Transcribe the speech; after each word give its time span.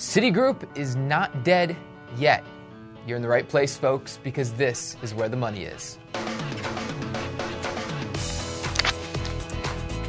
Citigroup 0.00 0.66
is 0.78 0.96
not 0.96 1.44
dead 1.44 1.76
yet. 2.16 2.42
You're 3.06 3.16
in 3.16 3.22
the 3.22 3.28
right 3.28 3.46
place, 3.46 3.76
folks, 3.76 4.18
because 4.24 4.50
this 4.54 4.96
is 5.02 5.12
where 5.12 5.28
the 5.28 5.36
money 5.36 5.64
is. 5.64 5.98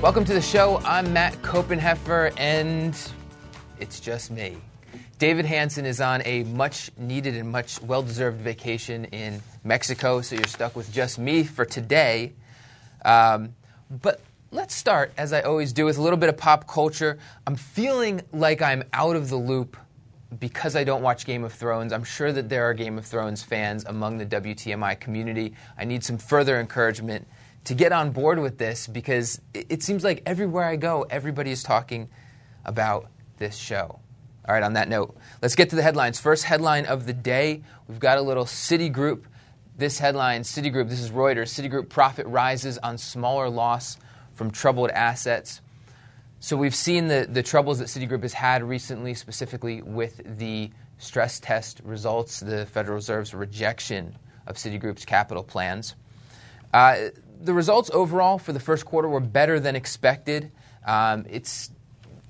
Welcome 0.02 0.24
to 0.24 0.34
the 0.34 0.42
show. 0.42 0.80
I'm 0.86 1.12
Matt 1.12 1.34
Koppenheffer, 1.42 2.34
and 2.38 2.98
it's 3.82 4.00
just 4.00 4.32
me. 4.32 4.56
David 5.20 5.44
Hanson 5.44 5.86
is 5.86 6.00
on 6.00 6.22
a 6.24 6.46
much 6.46 6.90
needed 6.96 7.36
and 7.36 7.52
much 7.52 7.82
well 7.82 8.02
deserved 8.02 8.40
vacation 8.40 9.04
in 9.06 9.42
Mexico, 9.66 10.22
so 10.22 10.38
you're 10.38 10.46
stuck 10.46 10.74
with 10.74 10.90
just 10.94 11.20
me 11.20 11.44
for 11.44 11.66
today. 11.66 12.32
Um, 13.04 13.56
but 13.90 14.22
let's 14.52 14.76
start, 14.76 15.14
as 15.18 15.32
I 15.32 15.42
always 15.42 15.72
do, 15.72 15.86
with 15.86 15.98
a 15.98 16.02
little 16.02 16.18
bit 16.18 16.28
of 16.30 16.38
pop 16.38 16.68
culture. 16.68 17.18
I'm 17.48 17.56
feeling 17.56 18.22
like 18.34 18.62
I'm 18.62 18.84
out 18.92 19.16
of 19.16 19.30
the 19.30 19.38
loop 19.38 19.78
because 20.40 20.76
I 20.76 20.84
don't 20.84 21.02
watch 21.02 21.26
Game 21.26 21.44
of 21.44 21.54
Thrones. 21.54 21.94
I'm 21.94 22.04
sure 22.04 22.32
that 22.34 22.50
there 22.50 22.66
are 22.66 22.74
Game 22.74 22.98
of 22.98 23.06
Thrones 23.06 23.44
fans 23.44 23.86
among 23.86 24.18
the 24.18 24.26
WTMI 24.26 25.00
community. 25.00 25.54
I 25.78 25.86
need 25.86 26.04
some 26.04 26.18
further 26.18 26.60
encouragement 26.60 27.28
to 27.64 27.74
get 27.74 27.92
on 27.92 28.12
board 28.12 28.40
with 28.40 28.58
this 28.58 28.88
because 28.88 29.40
it, 29.54 29.84
seems 29.84 30.04
like 30.04 30.22
everywhere 30.26 30.66
I 30.66 30.76
go, 30.76 31.06
everybody 31.10 31.52
is 31.52 31.64
talking 31.64 32.10
about 32.66 33.08
this 33.38 33.56
show. 33.56 34.00
All 34.48 34.56
right, 34.56 34.64
on 34.64 34.74
that 34.74 34.90
note, 34.90 35.16
let's 35.42 35.56
get 35.56 35.70
to 35.70 35.76
the 35.76 35.84
headlines. 35.84 36.20
First 36.20 36.44
headline 36.44 36.86
of 36.88 37.06
the 37.06 37.14
day 37.14 37.62
we've 37.88 38.00
got 38.00 38.18
a 38.18 38.22
little 38.22 38.46
Citigroup. 38.46 39.24
This 39.78 40.00
headline 40.00 40.42
Citigroup, 40.42 40.90
this 40.90 41.00
is 41.00 41.12
Reuters 41.12 41.50
Citigroup 41.50 41.90
profit 41.90 42.26
rises 42.26 42.78
on 42.80 42.98
smaller 42.98 43.50
loss 43.50 43.98
from 44.36 44.52
troubled 44.52 44.90
assets. 44.92 45.62
So 46.40 46.58
we've 46.58 46.76
seen 46.76 47.08
the, 47.08 47.28
the 47.30 47.44
troubles 47.44 47.80
that 47.80 47.86
Citigroup 47.86 48.24
has 48.24 48.34
had 48.34 48.64
recently, 48.64 49.14
specifically 49.14 49.82
with 49.82 50.22
the 50.38 50.72
stress 50.98 51.40
test 51.40 51.82
results, 51.84 52.40
the 52.40 52.66
Federal 52.66 52.96
Reserve's 52.96 53.34
rejection 53.34 54.16
of 54.48 54.56
Citigroup's 54.56 55.06
capital 55.06 55.44
plans. 55.44 55.96
Uh, 56.74 57.10
the 57.42 57.54
results 57.54 57.92
overall 57.94 58.38
for 58.38 58.54
the 58.54 58.60
first 58.60 58.86
quarter 58.86 59.08
were 59.08 59.20
better 59.20 59.60
than 59.60 59.76
expected. 59.76 60.52
Um, 60.86 61.26
it's 61.30 61.72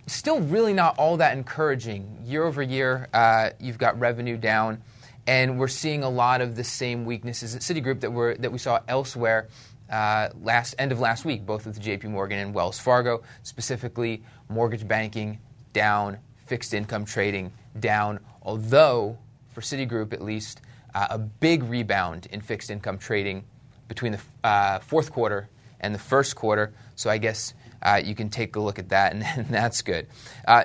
still 0.07 0.41
really 0.41 0.73
not 0.73 0.97
all 0.97 1.17
that 1.17 1.37
encouraging. 1.37 2.19
Year 2.25 2.43
over 2.43 2.61
year, 2.61 3.07
uh, 3.13 3.51
you've 3.59 3.77
got 3.77 3.99
revenue 3.99 4.37
down, 4.37 4.81
and 5.27 5.59
we're 5.59 5.67
seeing 5.67 6.03
a 6.03 6.09
lot 6.09 6.41
of 6.41 6.55
the 6.55 6.63
same 6.63 7.05
weaknesses 7.05 7.55
at 7.55 7.61
Citigroup 7.61 8.01
that, 8.01 8.11
were, 8.11 8.35
that 8.35 8.51
we 8.51 8.57
saw 8.57 8.79
elsewhere 8.87 9.47
uh, 9.91 10.29
last 10.41 10.73
end 10.79 10.91
of 10.91 10.99
last 10.99 11.25
week, 11.25 11.45
both 11.45 11.65
with 11.65 11.79
J.P. 11.79 12.07
Morgan 12.07 12.39
and 12.39 12.53
Wells 12.53 12.79
Fargo, 12.79 13.21
specifically 13.43 14.23
mortgage 14.49 14.87
banking 14.87 15.39
down, 15.73 16.17
fixed 16.45 16.73
income 16.73 17.05
trading 17.05 17.51
down. 17.79 18.19
Although 18.41 19.17
for 19.53 19.61
Citigroup 19.61 20.13
at 20.13 20.21
least, 20.21 20.61
uh, 20.95 21.07
a 21.11 21.17
big 21.17 21.63
rebound 21.63 22.27
in 22.31 22.41
fixed 22.41 22.69
income 22.69 22.97
trading 22.97 23.43
between 23.87 24.13
the 24.13 24.47
uh, 24.47 24.79
fourth 24.79 25.11
quarter 25.11 25.49
and 25.79 25.93
the 25.93 25.99
first 25.99 26.35
quarter. 26.35 26.73
So 26.95 27.09
I 27.09 27.17
guess 27.17 27.53
uh, 27.81 28.01
you 28.03 28.15
can 28.15 28.29
take 28.29 28.55
a 28.55 28.59
look 28.59 28.79
at 28.79 28.89
that, 28.89 29.13
and, 29.13 29.23
and 29.23 29.47
that's 29.47 29.81
good. 29.81 30.07
Uh, 30.47 30.63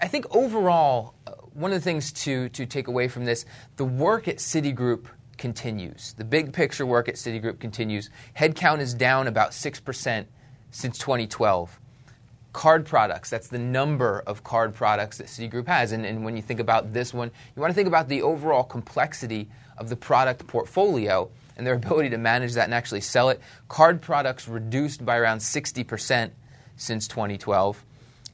I 0.00 0.08
think 0.08 0.26
overall, 0.34 1.14
uh, 1.26 1.32
one 1.52 1.70
of 1.72 1.78
the 1.78 1.84
things 1.84 2.12
to 2.24 2.48
to 2.50 2.66
take 2.66 2.88
away 2.88 3.08
from 3.08 3.24
this, 3.24 3.44
the 3.76 3.84
work 3.84 4.26
at 4.28 4.36
Citigroup 4.36 5.06
continues. 5.34 6.14
The 6.14 6.24
big 6.24 6.52
picture 6.52 6.86
work 6.86 7.08
at 7.08 7.16
Citigroup 7.16 7.60
continues. 7.60 8.10
Headcount 8.36 8.80
is 8.80 8.94
down 8.94 9.26
about 9.26 9.50
6% 9.50 10.26
since 10.70 10.98
2012. 10.98 11.80
Card 12.52 12.86
products, 12.86 13.30
that's 13.30 13.48
the 13.48 13.58
number 13.58 14.22
of 14.26 14.44
card 14.44 14.74
products 14.74 15.18
that 15.18 15.26
Citigroup 15.26 15.66
has. 15.66 15.92
And, 15.92 16.06
and 16.06 16.24
when 16.24 16.36
you 16.36 16.42
think 16.42 16.60
about 16.60 16.92
this 16.92 17.12
one, 17.12 17.30
you 17.54 17.60
want 17.60 17.70
to 17.70 17.74
think 17.74 17.88
about 17.88 18.08
the 18.08 18.22
overall 18.22 18.62
complexity 18.62 19.48
of 19.76 19.88
the 19.88 19.96
product 19.96 20.46
portfolio 20.46 21.28
and 21.56 21.66
their 21.66 21.74
ability 21.82 22.10
to 22.10 22.18
manage 22.18 22.54
that 22.54 22.64
and 22.64 22.74
actually 22.74 23.00
sell 23.00 23.30
it. 23.30 23.40
Card 23.68 24.00
products 24.00 24.48
reduced 24.48 25.04
by 25.04 25.16
around 25.16 25.38
60% 25.38 26.30
since 26.76 27.08
2012, 27.08 27.84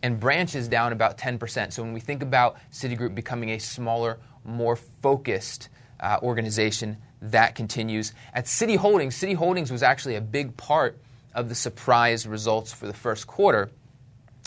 and 0.03 0.19
branches 0.19 0.69
down 0.69 0.93
about 0.93 1.19
10%. 1.19 1.73
So 1.73 1.83
when 1.83 1.93
we 1.93 2.01
think 2.01 2.23
about 2.23 2.57
Citigroup 2.73 3.15
becoming 3.15 3.51
a 3.51 3.59
smaller, 3.59 4.19
more 4.45 4.77
focused 4.77 5.69
uh, 6.01 6.19
organization. 6.23 6.97
That 7.23 7.55
continues. 7.55 8.13
At 8.33 8.47
Citi 8.47 8.77
Holdings, 8.77 9.15
Citi 9.15 9.35
Holdings 9.35 9.71
was 9.71 9.83
actually 9.83 10.17
a 10.17 10.21
big 10.21 10.57
part 10.57 10.99
of 11.35 11.49
the 11.49 11.55
surprise 11.55 12.27
results 12.27 12.73
for 12.73 12.87
the 12.87 12.95
first 12.95 13.27
quarter. 13.27 13.71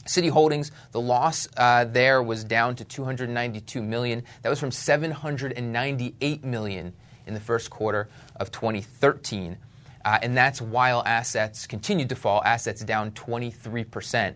Citi 0.05 0.29
Holdings, 0.29 0.71
the 0.91 0.99
loss 0.99 1.47
uh, 1.55 1.85
there 1.85 2.21
was 2.21 2.43
down 2.43 2.75
to 2.75 2.83
292 2.83 3.81
million. 3.81 4.23
That 4.41 4.49
was 4.49 4.59
from 4.59 4.71
798 4.71 6.43
million 6.43 6.93
in 7.25 7.33
the 7.33 7.39
first 7.39 7.69
quarter 7.69 8.09
of 8.35 8.51
2013, 8.51 9.57
uh, 10.03 10.19
and 10.21 10.35
that's 10.35 10.61
while 10.61 11.03
assets 11.05 11.67
continued 11.67 12.09
to 12.09 12.15
fall. 12.15 12.43
Assets 12.43 12.83
down 12.83 13.11
23 13.11 13.85
percent 13.85 14.35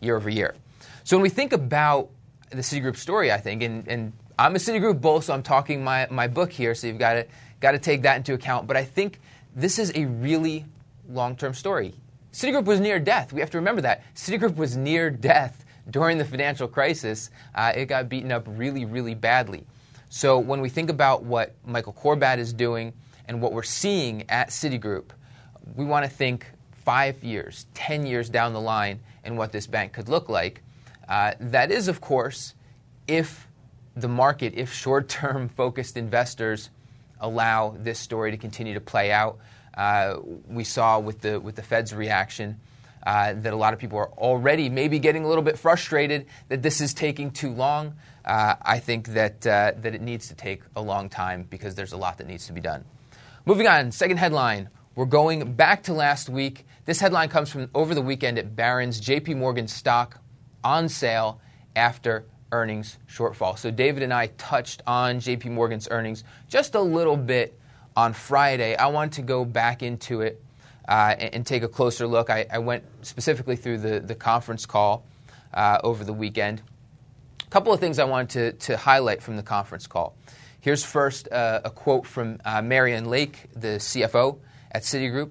year 0.00 0.16
over 0.16 0.30
year. 0.30 0.54
So 1.04 1.16
when 1.16 1.22
we 1.22 1.28
think 1.28 1.52
about 1.52 2.10
the 2.50 2.56
Citigroup 2.56 2.96
story, 2.96 3.30
I 3.32 3.38
think, 3.38 3.62
and, 3.62 3.86
and 3.88 4.12
I'm 4.38 4.54
a 4.54 4.58
Citigroup 4.58 5.00
bull, 5.00 5.22
so 5.22 5.32
I'm 5.32 5.42
talking 5.42 5.82
my, 5.82 6.06
my 6.10 6.28
book 6.28 6.52
here, 6.52 6.74
so 6.74 6.86
you've 6.86 6.98
got 6.98 7.14
to, 7.14 7.26
got 7.60 7.72
to 7.72 7.78
take 7.78 8.02
that 8.02 8.16
into 8.16 8.34
account. 8.34 8.66
But 8.66 8.76
I 8.76 8.84
think 8.84 9.18
this 9.54 9.78
is 9.78 9.90
a 9.94 10.04
really 10.04 10.66
long 11.08 11.36
term 11.36 11.54
story. 11.54 11.94
Citigroup 12.32 12.66
was 12.66 12.78
near 12.78 12.98
death. 12.98 13.32
We 13.32 13.40
have 13.40 13.50
to 13.52 13.56
remember 13.56 13.80
that. 13.80 14.02
Citigroup 14.14 14.56
was 14.56 14.76
near 14.76 15.08
death 15.08 15.64
during 15.88 16.18
the 16.18 16.24
financial 16.24 16.68
crisis. 16.68 17.30
Uh, 17.54 17.72
it 17.74 17.86
got 17.86 18.10
beaten 18.10 18.30
up 18.30 18.44
really, 18.46 18.84
really 18.84 19.14
badly. 19.14 19.64
So 20.10 20.38
when 20.38 20.60
we 20.60 20.68
think 20.68 20.90
about 20.90 21.24
what 21.24 21.54
Michael 21.64 21.94
Corbat 21.94 22.36
is 22.36 22.52
doing 22.52 22.92
and 23.26 23.40
what 23.40 23.52
we're 23.52 23.62
seeing 23.62 24.28
at 24.28 24.50
Citigroup, 24.50 25.12
we 25.74 25.86
want 25.86 26.04
to 26.04 26.10
think 26.10 26.46
five 26.84 27.24
years, 27.24 27.66
10 27.72 28.04
years 28.04 28.28
down 28.28 28.52
the 28.52 28.60
line 28.60 29.00
and 29.24 29.38
what 29.38 29.50
this 29.50 29.66
bank 29.66 29.94
could 29.94 30.10
look 30.10 30.28
like. 30.28 30.62
Uh, 31.08 31.32
that 31.40 31.70
is, 31.70 31.88
of 31.88 32.02
course, 32.02 32.54
if 33.08 33.45
the 33.96 34.08
market, 34.08 34.54
if 34.56 34.72
short 34.72 35.08
term 35.08 35.48
focused 35.56 35.96
investors 35.96 36.70
allow 37.20 37.74
this 37.78 37.98
story 37.98 38.30
to 38.30 38.36
continue 38.36 38.74
to 38.74 38.80
play 38.80 39.10
out, 39.10 39.38
uh, 39.74 40.18
we 40.48 40.64
saw 40.64 40.98
with 40.98 41.20
the, 41.22 41.40
with 41.40 41.56
the 41.56 41.62
Fed's 41.62 41.94
reaction. 41.94 42.60
Uh, 43.06 43.34
that 43.34 43.52
a 43.52 43.56
lot 43.56 43.72
of 43.72 43.78
people 43.78 43.96
are 43.96 44.10
already 44.18 44.68
maybe 44.68 44.98
getting 44.98 45.22
a 45.22 45.28
little 45.28 45.44
bit 45.44 45.56
frustrated 45.56 46.26
that 46.48 46.60
this 46.60 46.80
is 46.80 46.92
taking 46.92 47.30
too 47.30 47.52
long. 47.52 47.94
Uh, 48.24 48.56
I 48.60 48.80
think 48.80 49.10
that, 49.10 49.46
uh, 49.46 49.74
that 49.76 49.94
it 49.94 50.00
needs 50.00 50.26
to 50.26 50.34
take 50.34 50.62
a 50.74 50.82
long 50.82 51.08
time 51.08 51.46
because 51.48 51.76
there's 51.76 51.92
a 51.92 51.96
lot 51.96 52.18
that 52.18 52.26
needs 52.26 52.48
to 52.48 52.52
be 52.52 52.60
done. 52.60 52.84
Moving 53.44 53.68
on, 53.68 53.92
second 53.92 54.16
headline. 54.16 54.70
We're 54.96 55.04
going 55.04 55.52
back 55.52 55.84
to 55.84 55.92
last 55.92 56.28
week. 56.28 56.66
This 56.84 56.98
headline 56.98 57.28
comes 57.28 57.48
from 57.48 57.70
over 57.76 57.94
the 57.94 58.02
weekend 58.02 58.40
at 58.40 58.56
Barron's 58.56 59.00
JP 59.00 59.36
Morgan 59.36 59.68
stock 59.68 60.18
on 60.64 60.88
sale 60.88 61.40
after 61.76 62.24
earnings 62.52 62.98
shortfall. 63.08 63.58
So 63.58 63.70
David 63.70 64.02
and 64.02 64.12
I 64.12 64.28
touched 64.38 64.82
on 64.86 65.18
JP 65.18 65.50
Morgan's 65.52 65.88
earnings 65.90 66.24
just 66.48 66.74
a 66.74 66.80
little 66.80 67.16
bit 67.16 67.58
on 67.96 68.12
Friday. 68.12 68.76
I 68.76 68.86
want 68.86 69.14
to 69.14 69.22
go 69.22 69.44
back 69.44 69.82
into 69.82 70.20
it 70.20 70.42
uh, 70.88 71.14
and, 71.18 71.34
and, 71.34 71.46
take 71.46 71.62
a 71.62 71.68
closer 71.68 72.06
look. 72.06 72.30
I, 72.30 72.46
I, 72.52 72.58
went 72.58 72.84
specifically 73.02 73.56
through 73.56 73.78
the, 73.78 73.98
the 73.98 74.14
conference 74.14 74.66
call 74.66 75.04
uh, 75.52 75.78
over 75.82 76.04
the 76.04 76.12
weekend. 76.12 76.62
A 77.44 77.50
couple 77.50 77.72
of 77.72 77.80
things 77.80 77.98
I 77.98 78.04
wanted 78.04 78.60
to, 78.60 78.66
to 78.66 78.76
highlight 78.76 79.20
from 79.20 79.36
the 79.36 79.42
conference 79.42 79.88
call. 79.88 80.14
Here's 80.60 80.84
first 80.84 81.30
uh, 81.32 81.60
a 81.64 81.70
quote 81.70 82.06
from 82.06 82.38
uh, 82.44 82.62
Marianne 82.62 83.06
Lake, 83.06 83.46
the 83.54 83.78
CFO 83.78 84.38
at 84.70 84.82
Citigroup. 84.82 85.30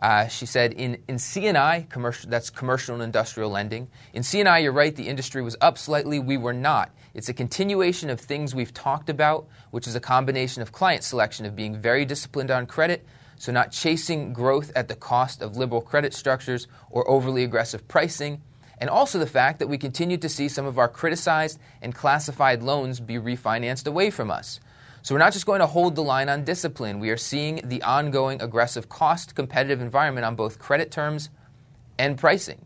Uh, 0.00 0.26
she 0.28 0.46
said, 0.46 0.72
in, 0.72 0.96
in 1.08 1.18
C&I, 1.18 1.86
commercial, 1.90 2.30
that's 2.30 2.48
commercial 2.48 2.94
and 2.94 3.02
industrial 3.02 3.50
lending, 3.50 3.88
in 4.14 4.22
C&I, 4.22 4.58
you're 4.58 4.72
right, 4.72 4.96
the 4.96 5.08
industry 5.08 5.42
was 5.42 5.56
up 5.60 5.76
slightly. 5.76 6.18
We 6.18 6.38
were 6.38 6.54
not. 6.54 6.90
It's 7.12 7.28
a 7.28 7.34
continuation 7.34 8.08
of 8.08 8.18
things 8.18 8.54
we've 8.54 8.72
talked 8.72 9.10
about, 9.10 9.46
which 9.72 9.86
is 9.86 9.94
a 9.94 10.00
combination 10.00 10.62
of 10.62 10.72
client 10.72 11.04
selection, 11.04 11.44
of 11.44 11.54
being 11.54 11.80
very 11.80 12.06
disciplined 12.06 12.50
on 12.50 12.66
credit, 12.66 13.04
so 13.36 13.52
not 13.52 13.72
chasing 13.72 14.32
growth 14.32 14.72
at 14.74 14.88
the 14.88 14.94
cost 14.94 15.42
of 15.42 15.56
liberal 15.56 15.82
credit 15.82 16.14
structures 16.14 16.66
or 16.90 17.08
overly 17.08 17.44
aggressive 17.44 17.86
pricing, 17.86 18.40
and 18.78 18.88
also 18.88 19.18
the 19.18 19.26
fact 19.26 19.58
that 19.58 19.68
we 19.68 19.76
continue 19.76 20.16
to 20.16 20.28
see 20.28 20.48
some 20.48 20.64
of 20.64 20.78
our 20.78 20.88
criticized 20.88 21.58
and 21.82 21.94
classified 21.94 22.62
loans 22.62 23.00
be 23.00 23.16
refinanced 23.16 23.86
away 23.86 24.08
from 24.08 24.30
us. 24.30 24.60
So 25.02 25.14
we're 25.14 25.20
not 25.20 25.32
just 25.32 25.46
going 25.46 25.60
to 25.60 25.66
hold 25.66 25.94
the 25.94 26.02
line 26.02 26.28
on 26.28 26.44
discipline. 26.44 27.00
We 27.00 27.10
are 27.10 27.16
seeing 27.16 27.60
the 27.64 27.82
ongoing 27.82 28.42
aggressive 28.42 28.88
cost 28.88 29.34
competitive 29.34 29.80
environment 29.80 30.26
on 30.26 30.34
both 30.34 30.58
credit 30.58 30.90
terms 30.90 31.30
and 31.98 32.18
pricing. 32.18 32.64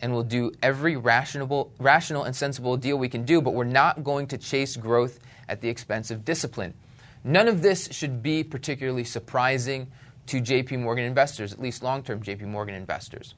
And 0.00 0.12
we'll 0.12 0.24
do 0.24 0.52
every 0.62 0.96
rational, 0.96 1.72
rational 1.78 2.24
and 2.24 2.34
sensible 2.34 2.76
deal 2.76 2.96
we 2.96 3.08
can 3.08 3.24
do, 3.24 3.40
but 3.40 3.54
we're 3.54 3.64
not 3.64 4.02
going 4.02 4.26
to 4.28 4.38
chase 4.38 4.76
growth 4.76 5.20
at 5.48 5.60
the 5.60 5.68
expense 5.68 6.10
of 6.10 6.24
discipline. 6.24 6.74
None 7.24 7.48
of 7.48 7.62
this 7.62 7.88
should 7.92 8.22
be 8.22 8.42
particularly 8.44 9.04
surprising 9.04 9.88
to 10.26 10.40
JP 10.40 10.80
Morgan 10.80 11.04
investors, 11.04 11.52
at 11.52 11.60
least 11.60 11.82
long 11.82 12.02
term 12.02 12.22
JP 12.22 12.42
Morgan 12.42 12.74
investors. 12.74 13.34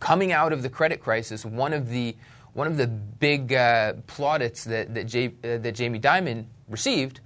Coming 0.00 0.32
out 0.32 0.52
of 0.52 0.62
the 0.62 0.68
credit 0.68 1.00
crisis, 1.00 1.44
one 1.44 1.72
of 1.72 1.88
the 1.88 2.16
one 2.52 2.66
of 2.66 2.76
the 2.76 2.86
big 2.86 3.54
uh, 3.54 3.94
plaudits 4.06 4.64
that, 4.64 4.92
that, 4.94 5.14
uh, 5.16 5.56
that 5.58 5.72
Jamie 5.74 5.98
Dimon 5.98 6.44
received 6.68 7.20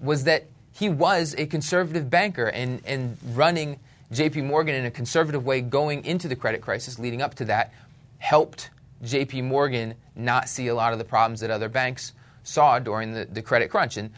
was 0.00 0.24
that 0.24 0.46
he 0.72 0.88
was 0.88 1.34
a 1.38 1.46
conservative 1.46 2.08
banker 2.08 2.46
and, 2.46 2.80
and 2.84 3.16
running 3.34 3.80
JP 4.12 4.44
Morgan 4.44 4.74
in 4.74 4.84
a 4.86 4.90
conservative 4.90 5.44
way 5.44 5.60
going 5.60 6.04
into 6.04 6.28
the 6.28 6.36
credit 6.36 6.62
crisis 6.62 6.98
leading 6.98 7.20
up 7.20 7.34
to 7.36 7.44
that 7.46 7.72
helped 8.18 8.70
JP 9.04 9.44
Morgan 9.44 9.94
not 10.16 10.48
see 10.48 10.68
a 10.68 10.74
lot 10.74 10.92
of 10.92 10.98
the 10.98 11.04
problems 11.04 11.40
that 11.40 11.50
other 11.50 11.68
banks 11.68 12.12
saw 12.42 12.78
during 12.78 13.12
the, 13.12 13.26
the 13.26 13.42
credit 13.42 13.70
crunch. 13.70 13.96
And 13.96 14.10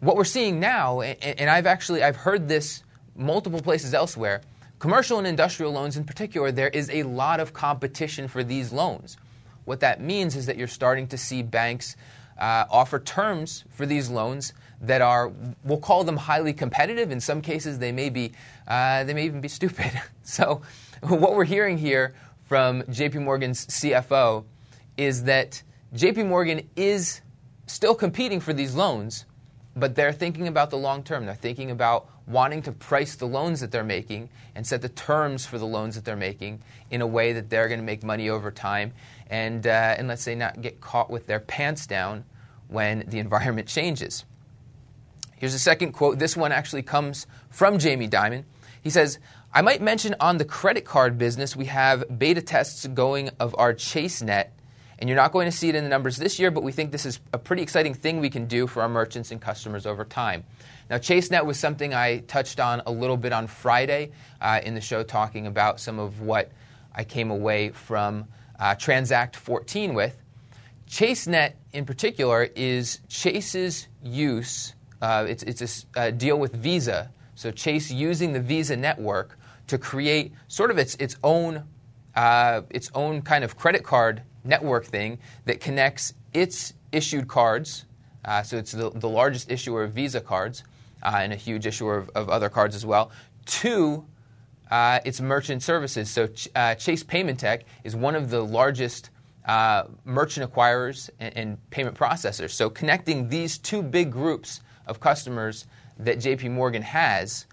what 0.00 0.16
we're 0.16 0.24
seeing 0.24 0.60
now, 0.60 1.00
and, 1.00 1.16
and 1.22 1.50
I've 1.50 1.66
actually 1.66 2.02
I've 2.02 2.16
heard 2.16 2.48
this 2.48 2.82
multiple 3.16 3.60
places 3.60 3.94
elsewhere, 3.94 4.42
commercial 4.78 5.18
and 5.18 5.26
industrial 5.26 5.72
loans 5.72 5.96
in 5.96 6.04
particular, 6.04 6.52
there 6.52 6.68
is 6.68 6.90
a 6.90 7.04
lot 7.04 7.40
of 7.40 7.52
competition 7.52 8.28
for 8.28 8.44
these 8.44 8.72
loans. 8.72 9.16
What 9.64 9.80
that 9.80 10.00
means 10.00 10.36
is 10.36 10.46
that 10.46 10.56
you're 10.56 10.66
starting 10.66 11.06
to 11.08 11.18
see 11.18 11.42
banks 11.42 11.96
uh, 12.42 12.66
offer 12.72 12.98
terms 12.98 13.62
for 13.70 13.86
these 13.86 14.10
loans 14.10 14.52
that 14.80 15.00
are, 15.00 15.30
we'll 15.62 15.78
call 15.78 16.02
them 16.02 16.16
highly 16.16 16.52
competitive. 16.52 17.12
In 17.12 17.20
some 17.20 17.40
cases, 17.40 17.78
they 17.78 17.92
may 17.92 18.10
be, 18.10 18.32
uh, 18.66 19.04
they 19.04 19.14
may 19.14 19.24
even 19.24 19.40
be 19.40 19.46
stupid. 19.46 19.92
so, 20.24 20.60
what 21.02 21.36
we're 21.36 21.44
hearing 21.44 21.78
here 21.78 22.14
from 22.46 22.82
JP 22.82 23.22
Morgan's 23.22 23.64
CFO 23.66 24.44
is 24.96 25.22
that 25.22 25.62
JP 25.94 26.26
Morgan 26.26 26.68
is 26.74 27.20
still 27.68 27.94
competing 27.94 28.40
for 28.40 28.52
these 28.52 28.74
loans, 28.74 29.24
but 29.76 29.94
they're 29.94 30.12
thinking 30.12 30.48
about 30.48 30.70
the 30.70 30.76
long 30.76 31.04
term. 31.04 31.26
They're 31.26 31.36
thinking 31.36 31.70
about 31.70 32.08
wanting 32.26 32.62
to 32.62 32.72
price 32.72 33.14
the 33.14 33.26
loans 33.26 33.60
that 33.60 33.70
they're 33.70 33.84
making 33.84 34.28
and 34.56 34.66
set 34.66 34.82
the 34.82 34.88
terms 34.88 35.46
for 35.46 35.58
the 35.58 35.66
loans 35.66 35.94
that 35.94 36.04
they're 36.04 36.16
making 36.16 36.60
in 36.90 37.02
a 37.02 37.06
way 37.06 37.32
that 37.34 37.50
they're 37.50 37.68
going 37.68 37.80
to 37.80 37.86
make 37.86 38.02
money 38.02 38.28
over 38.28 38.50
time 38.50 38.92
and, 39.28 39.66
uh, 39.66 39.94
and 39.96 40.08
let's 40.08 40.22
say 40.22 40.34
not 40.34 40.60
get 40.60 40.80
caught 40.80 41.10
with 41.10 41.26
their 41.26 41.40
pants 41.40 41.86
down 41.86 42.24
when 42.72 43.04
the 43.08 43.18
environment 43.18 43.68
changes. 43.68 44.24
Here's 45.36 45.54
a 45.54 45.58
second 45.58 45.92
quote. 45.92 46.18
This 46.18 46.36
one 46.36 46.52
actually 46.52 46.82
comes 46.82 47.26
from 47.50 47.78
Jamie 47.78 48.08
Dimon. 48.08 48.44
He 48.80 48.90
says, 48.90 49.18
I 49.52 49.60
might 49.60 49.82
mention 49.82 50.14
on 50.18 50.38
the 50.38 50.44
credit 50.44 50.84
card 50.84 51.18
business, 51.18 51.54
we 51.54 51.66
have 51.66 52.04
beta 52.18 52.40
tests 52.40 52.86
going 52.86 53.30
of 53.38 53.54
our 53.58 53.74
ChaseNet, 53.74 54.48
and 54.98 55.08
you're 55.08 55.16
not 55.16 55.32
going 55.32 55.50
to 55.50 55.56
see 55.56 55.68
it 55.68 55.74
in 55.74 55.84
the 55.84 55.90
numbers 55.90 56.16
this 56.16 56.38
year, 56.38 56.50
but 56.50 56.62
we 56.62 56.72
think 56.72 56.92
this 56.92 57.04
is 57.04 57.20
a 57.32 57.38
pretty 57.38 57.62
exciting 57.62 57.92
thing 57.92 58.20
we 58.20 58.30
can 58.30 58.46
do 58.46 58.66
for 58.66 58.82
our 58.82 58.88
merchants 58.88 59.30
and 59.30 59.40
customers 59.40 59.84
over 59.84 60.04
time. 60.04 60.44
Now, 60.88 60.98
ChaseNet 60.98 61.44
was 61.44 61.58
something 61.58 61.92
I 61.92 62.18
touched 62.18 62.60
on 62.60 62.82
a 62.86 62.92
little 62.92 63.16
bit 63.16 63.32
on 63.32 63.46
Friday 63.46 64.12
uh, 64.40 64.60
in 64.62 64.74
the 64.74 64.80
show, 64.80 65.02
talking 65.02 65.46
about 65.46 65.80
some 65.80 65.98
of 65.98 66.20
what 66.20 66.52
I 66.94 67.02
came 67.04 67.30
away 67.30 67.70
from 67.70 68.28
uh, 68.60 68.76
Transact 68.76 69.34
14 69.34 69.94
with. 69.94 70.21
ChaseNet, 70.88 71.54
in 71.72 71.84
particular, 71.84 72.48
is 72.54 73.00
Chase's 73.08 73.88
use. 74.02 74.74
Uh, 75.00 75.26
it's, 75.28 75.42
it's 75.42 75.86
a, 75.96 76.06
a 76.06 76.12
deal 76.12 76.38
with 76.38 76.54
Visa. 76.54 77.10
So 77.34 77.50
Chase 77.50 77.90
using 77.90 78.32
the 78.32 78.40
Visa 78.40 78.76
network 78.76 79.38
to 79.66 79.78
create 79.78 80.32
sort 80.48 80.70
of 80.70 80.78
its, 80.78 80.94
its 80.96 81.16
own 81.22 81.64
uh, 82.14 82.62
its 82.70 82.90
own 82.94 83.22
kind 83.22 83.42
of 83.42 83.56
credit 83.56 83.82
card 83.82 84.22
network 84.44 84.84
thing 84.84 85.18
that 85.46 85.60
connects 85.60 86.14
its 86.34 86.74
issued 86.92 87.28
cards. 87.28 87.86
Uh, 88.24 88.42
so 88.42 88.56
it's 88.58 88.72
the, 88.72 88.90
the 88.90 89.08
largest 89.08 89.50
issuer 89.50 89.82
of 89.84 89.92
Visa 89.92 90.20
cards 90.20 90.62
uh, 91.02 91.16
and 91.16 91.32
a 91.32 91.36
huge 91.36 91.66
issuer 91.66 91.96
of, 91.96 92.10
of, 92.10 92.28
other 92.28 92.48
cards 92.48 92.76
as 92.76 92.86
well. 92.86 93.10
To 93.46 94.04
uh, 94.70 95.00
its 95.04 95.20
merchant 95.20 95.62
services. 95.62 96.10
So 96.10 96.28
Ch- 96.28 96.48
uh, 96.54 96.74
Chase 96.74 97.02
Paymentech 97.02 97.62
is 97.82 97.96
one 97.96 98.14
of 98.14 98.30
the 98.30 98.44
largest 98.44 99.10
uh, 99.44 99.84
merchant 100.04 100.50
acquirers 100.50 101.10
and, 101.18 101.36
and 101.36 101.70
payment 101.70 101.96
processors. 101.96 102.50
So 102.50 102.70
connecting 102.70 103.28
these 103.28 103.58
two 103.58 103.82
big 103.82 104.10
groups 104.10 104.60
of 104.86 105.00
customers 105.00 105.66
that 105.98 106.18
JP 106.18 106.50
Morgan 106.50 106.82
has 106.82 107.46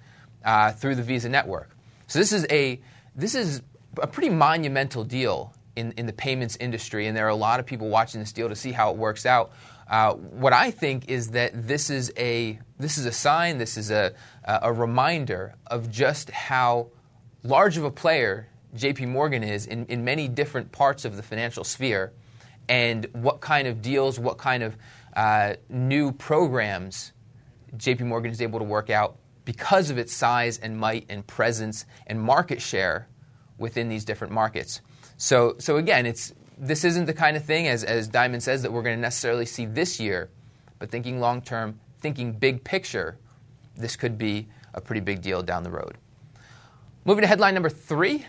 uh, 0.44 0.72
through 0.72 0.96
the 0.96 1.04
Visa 1.04 1.30
network. 1.30 1.76
So 2.08 2.20
this 2.20 2.32
is 2.32 2.46
a 2.50 2.80
this 3.16 3.36
is 3.36 3.62
a 4.02 4.08
pretty 4.08 4.30
monumental 4.30 5.04
deal 5.04 5.54
in, 5.76 5.92
in 5.94 6.06
the 6.06 6.14
payments 6.14 6.58
industry, 6.60 7.08
and 7.08 7.18
there 7.18 7.26
are 7.26 7.30
a 7.30 7.36
lot 7.36 7.60
of 7.60 7.66
people 7.66 7.90
watching 7.90 8.20
this 8.20 8.32
deal 8.32 8.50
to 8.50 8.56
see 8.56 8.72
how 8.72 8.92
it 8.92 8.98
works 8.98 9.26
out. 9.26 9.52
Uh, 9.88 10.14
what 10.14 10.54
I 10.54 10.72
think 10.72 11.10
is 11.10 11.32
that 11.32 11.68
this 11.68 11.90
is 11.90 12.12
a 12.18 12.60
this 12.78 12.98
is 12.98 13.06
a 13.06 13.12
sign, 13.12 13.58
this 13.58 13.78
is 13.78 13.92
a 13.92 14.14
a 14.46 14.72
reminder 14.72 15.56
of 15.68 15.92
just 15.92 16.30
how 16.30 16.88
large 17.44 17.78
of 17.78 17.84
a 17.84 17.92
player 17.92 18.49
J.P. 18.76 19.08
Morgan 19.08 19.44
is 19.44 19.66
in, 19.66 19.86
in 19.88 20.04
many 20.04 20.28
different 20.28 20.72
parts 20.72 21.06
of 21.06 21.16
the 21.16 21.24
financial 21.24 21.64
sphere, 21.64 22.14
and 22.68 23.08
what 23.14 23.42
kind 23.42 23.68
of 23.68 23.82
deals, 23.82 24.20
what 24.20 24.38
kind 24.38 24.64
of 24.64 24.78
uh, 25.16 25.56
new 25.70 26.12
programs 26.12 27.14
J.P. 27.78 28.04
Morgan 28.06 28.32
is 28.32 28.42
able 28.42 28.60
to 28.60 28.66
work 28.66 28.90
out 28.90 29.18
because 29.46 29.90
of 29.90 29.98
its 29.98 30.14
size 30.14 30.60
and 30.60 30.78
might 30.78 31.06
and 31.10 31.26
presence 31.26 31.86
and 32.08 32.22
market 32.22 32.62
share 32.62 33.08
within 33.58 33.90
these 33.90 34.06
different 34.06 34.34
markets. 34.34 34.82
So, 35.18 35.56
so 35.60 35.78
again, 35.78 36.06
it's, 36.06 36.34
this 36.58 36.84
isn't 36.84 37.06
the 37.06 37.14
kind 37.14 37.36
of 37.36 37.44
thing, 37.44 37.68
as, 37.68 37.84
as 37.84 38.10
Dimon 38.10 38.42
says, 38.42 38.62
that 38.62 38.72
we're 38.72 38.84
going 38.84 38.96
to 38.98 39.02
necessarily 39.02 39.46
see 39.46 39.66
this 39.66 40.00
year, 40.00 40.30
but 40.78 40.90
thinking 40.90 41.20
long 41.20 41.42
term, 41.42 41.80
thinking 42.00 42.32
big 42.32 42.64
picture, 42.64 43.18
this 43.76 43.96
could 43.96 44.18
be 44.18 44.48
a 44.74 44.82
pretty 44.82 45.02
big 45.02 45.22
deal 45.22 45.42
down 45.42 45.64
the 45.64 45.70
road. 45.70 45.98
Moving 47.06 47.22
to 47.22 47.28
headline 47.28 47.54
number 47.54 47.70
three, 47.70 48.26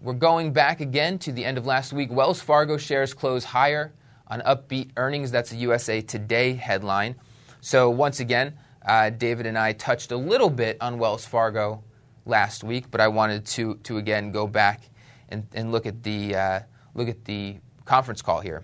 we're 0.00 0.14
going 0.14 0.52
back 0.52 0.80
again 0.80 1.18
to 1.18 1.32
the 1.32 1.44
end 1.44 1.58
of 1.58 1.66
last 1.66 1.92
week. 1.92 2.10
Wells 2.10 2.40
Fargo 2.40 2.78
shares 2.78 3.12
close 3.12 3.44
higher 3.44 3.92
on 4.26 4.40
upbeat 4.40 4.92
earnings. 4.96 5.30
That's 5.30 5.52
a 5.52 5.56
USA 5.56 6.00
Today 6.00 6.54
headline. 6.54 7.16
So, 7.60 7.90
once 7.90 8.20
again, 8.20 8.54
uh, 8.86 9.10
David 9.10 9.44
and 9.44 9.58
I 9.58 9.74
touched 9.74 10.10
a 10.10 10.16
little 10.16 10.48
bit 10.48 10.78
on 10.80 10.98
Wells 10.98 11.26
Fargo 11.26 11.84
last 12.24 12.64
week, 12.64 12.90
but 12.90 13.02
I 13.02 13.08
wanted 13.08 13.44
to, 13.46 13.74
to 13.82 13.98
again 13.98 14.32
go 14.32 14.46
back 14.46 14.88
and, 15.28 15.46
and 15.52 15.70
look, 15.70 15.84
at 15.84 16.02
the, 16.02 16.34
uh, 16.34 16.60
look 16.94 17.08
at 17.08 17.26
the 17.26 17.58
conference 17.84 18.22
call 18.22 18.40
here. 18.40 18.62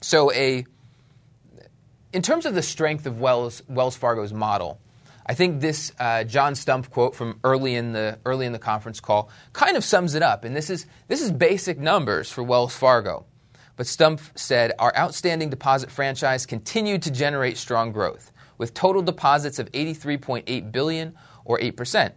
So, 0.00 0.32
a, 0.32 0.64
in 2.12 2.22
terms 2.22 2.46
of 2.46 2.54
the 2.54 2.62
strength 2.62 3.06
of 3.06 3.18
Wells, 3.18 3.62
Wells 3.68 3.96
Fargo's 3.96 4.32
model, 4.32 4.80
I 5.28 5.34
think 5.34 5.60
this 5.60 5.90
uh, 5.98 6.22
John 6.22 6.54
Stumpf 6.54 6.88
quote 6.90 7.16
from 7.16 7.40
early 7.42 7.74
in 7.74 7.92
the 7.92 8.20
early 8.24 8.46
in 8.46 8.52
the 8.52 8.60
conference 8.60 9.00
call 9.00 9.28
kind 9.52 9.76
of 9.76 9.84
sums 9.84 10.14
it 10.14 10.22
up. 10.22 10.44
And 10.44 10.54
this 10.54 10.70
is 10.70 10.86
this 11.08 11.20
is 11.20 11.32
basic 11.32 11.78
numbers 11.78 12.30
for 12.30 12.44
Wells 12.44 12.74
Fargo. 12.74 13.26
But 13.74 13.86
Stumpf 13.86 14.30
said 14.38 14.72
our 14.78 14.96
outstanding 14.96 15.50
deposit 15.50 15.90
franchise 15.90 16.46
continued 16.46 17.02
to 17.02 17.10
generate 17.10 17.58
strong 17.58 17.92
growth 17.92 18.32
with 18.56 18.72
total 18.72 19.02
deposits 19.02 19.58
of 19.58 19.70
83.8 19.72 20.72
billion 20.72 21.14
or 21.44 21.58
8%. 21.58 22.12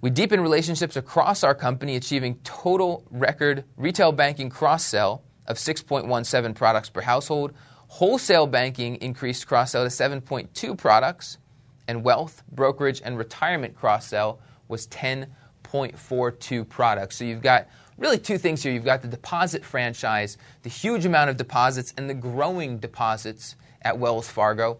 We 0.00 0.10
deepen 0.10 0.40
relationships 0.40 0.96
across 0.96 1.42
our 1.42 1.54
company, 1.54 1.96
achieving 1.96 2.38
total 2.44 3.04
record 3.10 3.64
retail 3.76 4.12
banking 4.12 4.50
cross 4.50 4.84
sell 4.84 5.24
of 5.46 5.56
6.17 5.56 6.54
products 6.54 6.90
per 6.90 7.00
household. 7.00 7.54
Wholesale 7.88 8.46
banking 8.46 8.96
increased 8.96 9.46
cross 9.46 9.72
sell 9.72 9.82
to 9.82 9.88
7.2 9.88 10.76
products, 10.76 11.38
and 11.88 12.02
wealth, 12.02 12.42
brokerage, 12.52 13.02
and 13.04 13.18
retirement 13.18 13.76
cross 13.76 14.06
sell 14.06 14.40
was 14.68 14.86
10.42 14.88 16.68
products. 16.68 17.16
So 17.16 17.24
you've 17.24 17.42
got 17.42 17.68
really 17.98 18.18
two 18.18 18.38
things 18.38 18.62
here. 18.62 18.72
You've 18.72 18.84
got 18.84 19.02
the 19.02 19.08
deposit 19.08 19.64
franchise, 19.64 20.38
the 20.62 20.68
huge 20.68 21.04
amount 21.04 21.30
of 21.30 21.36
deposits, 21.36 21.94
and 21.96 22.08
the 22.08 22.14
growing 22.14 22.78
deposits 22.78 23.56
at 23.82 23.98
Wells 23.98 24.28
Fargo. 24.28 24.78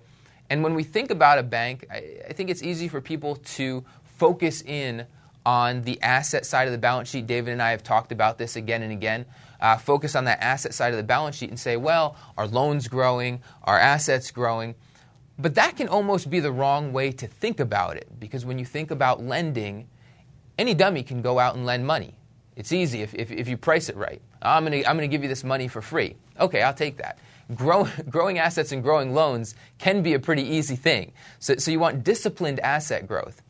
And 0.50 0.62
when 0.62 0.75
we 0.75 0.84
think 0.84 1.11
about 1.11 1.38
a 1.38 1.42
bank, 1.42 1.87
I, 1.90 2.18
I 2.28 2.32
think 2.32 2.50
it's 2.50 2.62
easy 2.62 2.88
for 2.88 3.00
people 3.00 3.37
to 3.37 3.84
focus 4.18 4.62
in 4.62 5.06
on 5.46 5.82
the 5.82 6.00
asset 6.02 6.46
side 6.46 6.66
of 6.66 6.73
the 6.73 6.78
balance 6.78 7.11
sheet. 7.11 7.26
David 7.26 7.52
and 7.52 7.62
I 7.62 7.70
have 7.70 7.82
talked 7.82 8.12
about 8.12 8.38
this 8.38 8.56
again 8.56 8.82
and 8.82 8.92
again. 8.92 9.26
Uh, 9.61 9.76
focus 9.76 10.14
on 10.14 10.25
that 10.25 10.42
asset 10.42 10.75
side 10.75 10.92
of 10.92 10.96
the 10.96 11.02
balance 11.02 11.37
sheet 11.37 11.50
and 11.50 11.58
say, 11.58 11.76
well, 11.76 12.16
our 12.37 12.46
loans 12.46 12.88
growing, 12.88 13.40
our 13.64 13.78
assets 13.78 14.30
growing. 14.30 14.75
But 15.38 15.57
that 15.57 15.76
can 15.76 15.88
almost 15.88 16.31
be 16.31 16.41
the 16.41 16.53
wrong 16.53 16.93
way 16.93 17.11
to 17.12 17.26
think 17.26 17.61
about 17.61 17.97
it 17.97 18.09
because 18.21 18.45
when 18.45 18.59
you 18.59 18.64
think 18.64 18.91
about 18.91 19.23
lending, 19.23 19.88
any 20.59 20.75
dummy 20.75 21.03
can 21.03 21.23
go 21.23 21.38
out 21.38 21.57
and 21.57 21.67
lend 21.67 21.87
money. 21.87 22.14
It's 22.57 22.73
easy 22.73 23.03
if, 23.03 23.14
if, 23.14 23.33
if 23.33 23.49
you 23.49 23.57
price 23.57 23.88
it 23.88 23.97
right. 23.97 24.23
I'm 24.41 24.64
going 24.64 24.83
to 24.83 24.88
I'm 24.88 24.99
to 24.99 25.09
give 25.09 25.23
you 25.23 25.29
this 25.29 25.43
money 25.43 25.67
for 25.67 25.83
free. 25.83 26.17
Okay, 26.38 26.62
I'll 26.62 26.75
take 26.75 26.99
that 26.99 27.19
grow, 27.55 27.88
growing 28.09 28.38
assets 28.38 28.73
and 28.73 28.83
growing 28.83 29.14
loans 29.14 29.55
can 29.79 30.03
be 30.03 30.14
a 30.14 30.19
pretty 30.19 30.43
easy 30.43 30.76
thing. 30.76 31.12
So, 31.38 31.57
so 31.57 31.71
you 31.71 31.79
want 31.79 32.05
disciplined 32.05 32.61
asset 32.61 33.07
growth. 33.07 33.43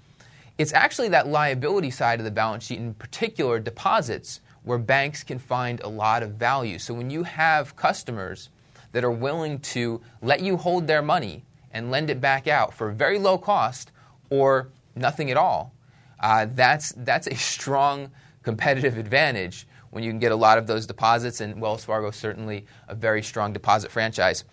It's 0.57 0.73
actually 0.73 1.09
that 1.09 1.27
liability 1.27 1.91
side 1.91 2.21
of 2.21 2.25
the 2.25 2.31
balance 2.31 2.65
sheet, 2.65 2.79
in 2.79 2.95
particular 2.95 3.59
deposits, 3.59 4.41
where 4.63 4.79
banks 4.79 5.23
can 5.23 5.39
find 5.39 5.81
a 5.81 5.89
lot 5.89 6.23
of 6.23 6.33
value. 6.33 6.79
So 6.79 6.95
when 6.95 7.11
you 7.11 7.25
have 7.25 7.77
customers 7.77 8.51
that 8.93 9.05
are 9.05 9.11
willing 9.11 9.59
to 9.59 10.01
let 10.23 10.41
you 10.41 10.57
hold 10.57 10.87
their 10.87 11.03
money 11.03 11.45
and 11.75 11.91
lend 11.91 12.09
it 12.09 12.21
back 12.21 12.49
out 12.49 12.73
for 12.73 12.91
very 12.91 13.19
low 13.19 13.37
cost 13.37 13.93
or 14.31 14.69
nothing 14.97 15.31
at 15.31 15.37
all, 15.37 15.75
uh, 16.21 16.47
that's, 16.55 16.93
that's 16.97 17.27
a 17.27 17.35
strong 17.35 18.11
competitive 18.43 18.97
advantage 18.97 19.67
when 19.91 20.03
you 20.03 20.11
can 20.11 20.19
get 20.19 20.33
a 20.33 20.37
lot 20.37 20.59
of 20.59 20.67
those 20.67 20.87
deposits, 20.87 21.41
and 21.41 21.61
Wells 21.61 21.85
Fargo 21.85 22.09
is 22.09 22.17
certainly 22.17 22.65
a 22.89 22.95
very 22.95 23.23
strong 23.23 23.53
deposit 23.53 23.91
franchise. 23.91 24.45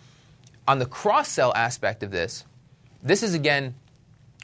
On 0.68 0.78
the 0.78 0.86
cross 0.86 1.30
sell 1.30 1.54
aspect 1.56 2.04
of 2.04 2.12
this, 2.12 2.46
this 3.02 3.24
is 3.24 3.34
again, 3.34 3.74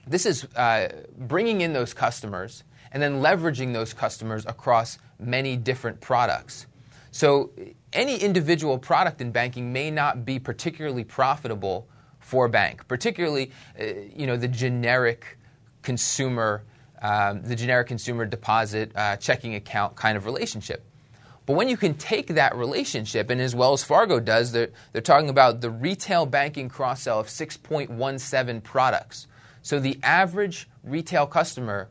this 0.07 0.25
is 0.25 0.45
uh, 0.55 0.87
bringing 1.17 1.61
in 1.61 1.73
those 1.73 1.93
customers 1.93 2.63
and 2.91 3.03
then 3.03 3.21
leveraging 3.21 3.73
those 3.73 3.93
customers 3.93 4.45
across 4.47 4.97
many 5.19 5.55
different 5.55 6.01
products. 6.01 6.65
So 7.11 7.51
any 7.93 8.17
individual 8.17 8.79
product 8.79 9.21
in 9.21 9.31
banking 9.31 9.71
may 9.71 9.91
not 9.91 10.25
be 10.25 10.39
particularly 10.39 11.03
profitable 11.03 11.87
for 12.27 12.45
a 12.45 12.49
bank, 12.49 12.85
particularly 12.89 13.51
uh, 13.79 13.85
you 14.13 14.27
know 14.27 14.35
the 14.35 14.49
generic 14.49 15.37
consumer, 15.81 16.63
um, 17.01 17.41
the 17.41 17.55
generic 17.55 17.87
consumer 17.87 18.25
deposit 18.25 18.91
uh, 18.95 19.15
checking 19.15 19.55
account 19.55 19.95
kind 19.95 20.17
of 20.17 20.25
relationship. 20.25 20.83
But 21.45 21.53
when 21.53 21.69
you 21.69 21.77
can 21.77 21.93
take 21.93 22.27
that 22.27 22.53
relationship, 22.57 23.29
and 23.29 23.39
as 23.39 23.55
Wells 23.55 23.81
Fargo 23.81 24.19
does, 24.19 24.51
they're, 24.51 24.67
they're 24.91 25.01
talking 25.01 25.29
about 25.29 25.61
the 25.61 25.69
retail 25.69 26.25
banking 26.25 26.67
cross 26.67 27.03
sell 27.03 27.21
of 27.21 27.27
6.17 27.27 28.61
products. 28.61 29.27
So 29.61 29.79
the 29.79 29.97
average 30.03 30.67
retail 30.83 31.25
customer 31.25 31.87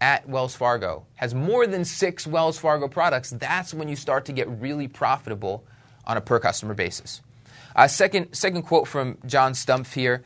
at 0.00 0.28
Wells 0.28 0.56
Fargo 0.56 1.06
has 1.14 1.32
more 1.32 1.68
than 1.68 1.84
six 1.84 2.26
Wells 2.26 2.58
Fargo 2.58 2.88
products. 2.88 3.30
That's 3.30 3.72
when 3.72 3.88
you 3.88 3.94
start 3.94 4.24
to 4.24 4.32
get 4.32 4.48
really 4.60 4.88
profitable 4.88 5.64
on 6.04 6.16
a 6.16 6.20
per 6.20 6.40
customer 6.40 6.74
basis. 6.74 7.22
Uh, 7.74 7.88
second, 7.88 8.32
second 8.34 8.62
quote 8.62 8.86
from 8.86 9.18
John 9.26 9.52
Stumpf 9.52 9.92
here. 9.94 10.22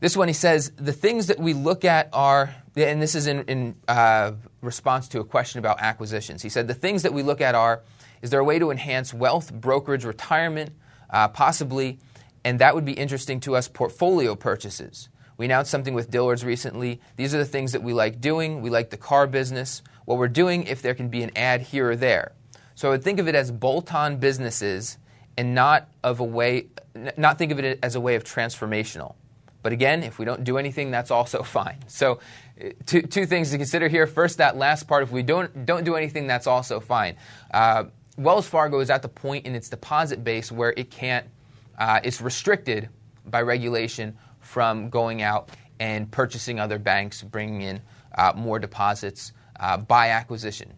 This 0.00 0.16
one 0.16 0.28
he 0.28 0.34
says, 0.34 0.70
The 0.76 0.92
things 0.92 1.26
that 1.28 1.38
we 1.38 1.54
look 1.54 1.84
at 1.84 2.08
are, 2.12 2.54
and 2.76 3.00
this 3.00 3.14
is 3.14 3.26
in, 3.26 3.42
in 3.44 3.74
uh, 3.88 4.32
response 4.60 5.08
to 5.08 5.20
a 5.20 5.24
question 5.24 5.58
about 5.58 5.80
acquisitions. 5.80 6.42
He 6.42 6.48
said, 6.48 6.68
The 6.68 6.74
things 6.74 7.02
that 7.02 7.12
we 7.12 7.22
look 7.22 7.40
at 7.40 7.54
are, 7.54 7.82
is 8.22 8.30
there 8.30 8.40
a 8.40 8.44
way 8.44 8.58
to 8.58 8.70
enhance 8.70 9.12
wealth, 9.12 9.52
brokerage, 9.52 10.04
retirement, 10.04 10.70
uh, 11.10 11.28
possibly, 11.28 11.98
and 12.44 12.58
that 12.58 12.74
would 12.74 12.84
be 12.84 12.92
interesting 12.92 13.40
to 13.40 13.56
us, 13.56 13.66
portfolio 13.66 14.34
purchases. 14.34 15.08
We 15.36 15.46
announced 15.46 15.70
something 15.70 15.94
with 15.94 16.10
Dillard's 16.10 16.44
recently. 16.44 17.00
These 17.16 17.34
are 17.34 17.38
the 17.38 17.44
things 17.44 17.72
that 17.72 17.82
we 17.82 17.92
like 17.92 18.20
doing. 18.20 18.62
We 18.62 18.70
like 18.70 18.90
the 18.90 18.96
car 18.96 19.26
business. 19.26 19.82
What 20.04 20.18
we're 20.18 20.28
doing, 20.28 20.64
if 20.64 20.82
there 20.82 20.94
can 20.94 21.08
be 21.08 21.22
an 21.22 21.32
ad 21.34 21.62
here 21.62 21.90
or 21.90 21.96
there. 21.96 22.32
So 22.76 22.88
I 22.88 22.90
would 22.92 23.02
think 23.02 23.18
of 23.18 23.26
it 23.26 23.34
as 23.34 23.50
bolt-on 23.50 24.18
businesses 24.18 24.98
and 25.36 25.54
not 25.54 25.88
of 26.02 26.20
a 26.20 26.24
way, 26.24 26.66
not 27.16 27.38
think 27.38 27.52
of 27.52 27.58
it 27.58 27.78
as 27.82 27.94
a 27.94 28.00
way 28.00 28.14
of 28.14 28.24
transformational. 28.24 29.14
But 29.64 29.72
again, 29.72 30.02
if 30.02 30.18
we 30.18 30.26
don't 30.26 30.44
do 30.44 30.58
anything, 30.58 30.90
that's 30.90 31.10
also 31.10 31.42
fine. 31.58 31.78
So, 31.88 32.20
uh, 32.62 32.68
two, 32.86 33.02
two 33.02 33.26
things 33.26 33.50
to 33.50 33.56
consider 33.56 33.88
here. 33.88 34.06
First, 34.06 34.38
that 34.38 34.56
last 34.56 34.86
part, 34.86 35.02
if 35.02 35.10
we 35.10 35.22
don't, 35.22 35.66
don't 35.66 35.84
do 35.84 35.96
anything, 35.96 36.26
that's 36.26 36.46
also 36.46 36.78
fine. 36.78 37.16
Uh, 37.52 37.84
Wells 38.16 38.46
Fargo 38.46 38.78
is 38.78 38.90
at 38.90 39.02
the 39.02 39.08
point 39.08 39.46
in 39.46 39.56
its 39.56 39.68
deposit 39.68 40.22
base 40.22 40.52
where 40.52 40.72
it 40.76 40.90
can't, 40.90 41.26
uh, 41.76 41.98
it's 42.04 42.20
restricted 42.20 42.90
by 43.26 43.42
regulation 43.42 44.16
from 44.40 44.90
going 44.90 45.22
out 45.22 45.48
and 45.80 46.10
purchasing 46.10 46.60
other 46.60 46.78
banks, 46.78 47.22
bringing 47.22 47.62
in 47.62 47.80
uh, 48.16 48.32
more 48.36 48.58
deposits 48.58 49.32
uh, 49.58 49.78
by 49.78 50.10
acquisition. 50.10 50.74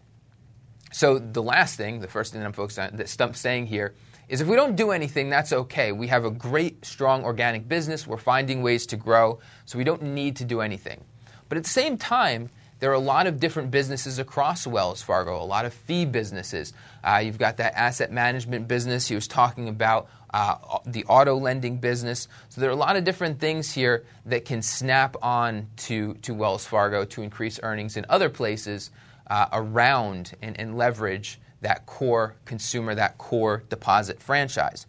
So, 0.93 1.19
the 1.19 1.43
last 1.43 1.75
thing, 1.75 1.99
the 1.99 2.07
first 2.07 2.31
thing 2.31 2.39
that 2.39 2.47
I'm 2.47 2.53
focused 2.53 2.79
on, 2.79 2.95
that 2.95 3.09
Stumpf's 3.09 3.41
saying 3.41 3.67
here, 3.67 3.93
is 4.29 4.41
if 4.41 4.47
we 4.47 4.55
don't 4.55 4.75
do 4.75 4.91
anything, 4.91 5.29
that's 5.29 5.53
okay. 5.53 5.91
We 5.91 6.07
have 6.07 6.25
a 6.25 6.31
great, 6.31 6.85
strong 6.85 7.23
organic 7.23 7.67
business. 7.67 8.05
We're 8.05 8.17
finding 8.17 8.61
ways 8.61 8.85
to 8.87 8.97
grow, 8.97 9.39
so 9.65 9.77
we 9.77 9.83
don't 9.83 10.01
need 10.01 10.35
to 10.37 10.45
do 10.45 10.61
anything. 10.61 11.03
But 11.49 11.57
at 11.57 11.63
the 11.63 11.69
same 11.69 11.97
time, 11.97 12.49
there 12.79 12.91
are 12.91 12.95
a 12.95 12.99
lot 12.99 13.25
of 13.25 13.39
different 13.39 13.71
businesses 13.71 14.19
across 14.19 14.67
Wells 14.67 15.01
Fargo, 15.01 15.41
a 15.41 15.43
lot 15.43 15.65
of 15.65 15.73
fee 15.73 16.05
businesses. 16.05 16.73
Uh, 17.03 17.21
you've 17.23 17.39
got 17.39 17.57
that 17.57 17.73
asset 17.75 18.11
management 18.11 18.67
business. 18.67 19.07
He 19.07 19.15
was 19.15 19.27
talking 19.27 19.67
about 19.67 20.09
uh, 20.31 20.79
the 20.85 21.03
auto 21.05 21.35
lending 21.35 21.77
business. 21.77 22.27
So 22.49 22.61
there 22.61 22.69
are 22.69 22.73
a 22.73 22.77
lot 22.77 22.95
of 22.95 23.03
different 23.03 23.39
things 23.39 23.71
here 23.71 24.03
that 24.25 24.45
can 24.45 24.61
snap 24.61 25.15
on 25.23 25.67
to, 25.77 26.15
to 26.15 26.33
Wells 26.33 26.65
Fargo 26.65 27.05
to 27.05 27.21
increase 27.23 27.59
earnings 27.63 27.97
in 27.97 28.05
other 28.09 28.29
places 28.29 28.91
uh, 29.27 29.47
around 29.51 30.33
and, 30.41 30.59
and 30.59 30.77
leverage 30.77 31.39
that 31.61 31.85
core 31.85 32.35
consumer, 32.45 32.95
that 32.95 33.17
core 33.17 33.63
deposit 33.69 34.21
franchise. 34.21 34.85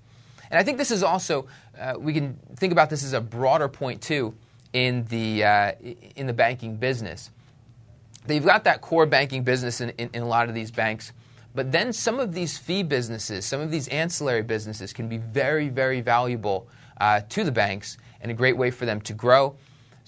And 0.50 0.58
I 0.58 0.62
think 0.62 0.78
this 0.78 0.90
is 0.90 1.02
also, 1.02 1.46
uh, 1.78 1.94
we 1.98 2.12
can 2.12 2.38
think 2.56 2.72
about 2.72 2.90
this 2.90 3.04
as 3.04 3.12
a 3.12 3.20
broader 3.20 3.68
point 3.68 4.02
too 4.02 4.34
in 4.72 5.04
the, 5.06 5.44
uh, 5.44 5.72
in 6.16 6.26
the 6.26 6.32
banking 6.32 6.76
business. 6.76 7.30
They've 8.26 8.44
got 8.44 8.64
that 8.64 8.80
core 8.80 9.06
banking 9.06 9.42
business 9.42 9.80
in, 9.80 9.90
in, 9.90 10.10
in, 10.12 10.22
a 10.22 10.26
lot 10.26 10.48
of 10.48 10.54
these 10.54 10.70
banks, 10.70 11.12
but 11.54 11.72
then 11.72 11.92
some 11.92 12.20
of 12.20 12.32
these 12.34 12.58
fee 12.58 12.82
businesses, 12.82 13.46
some 13.46 13.60
of 13.60 13.70
these 13.70 13.88
ancillary 13.88 14.42
businesses 14.42 14.92
can 14.92 15.08
be 15.08 15.16
very, 15.16 15.70
very 15.70 16.02
valuable 16.02 16.68
uh, 17.00 17.20
to 17.30 17.44
the 17.44 17.52
banks 17.52 17.96
and 18.20 18.30
a 18.30 18.34
great 18.34 18.56
way 18.56 18.70
for 18.70 18.84
them 18.84 19.00
to 19.02 19.14
grow. 19.14 19.56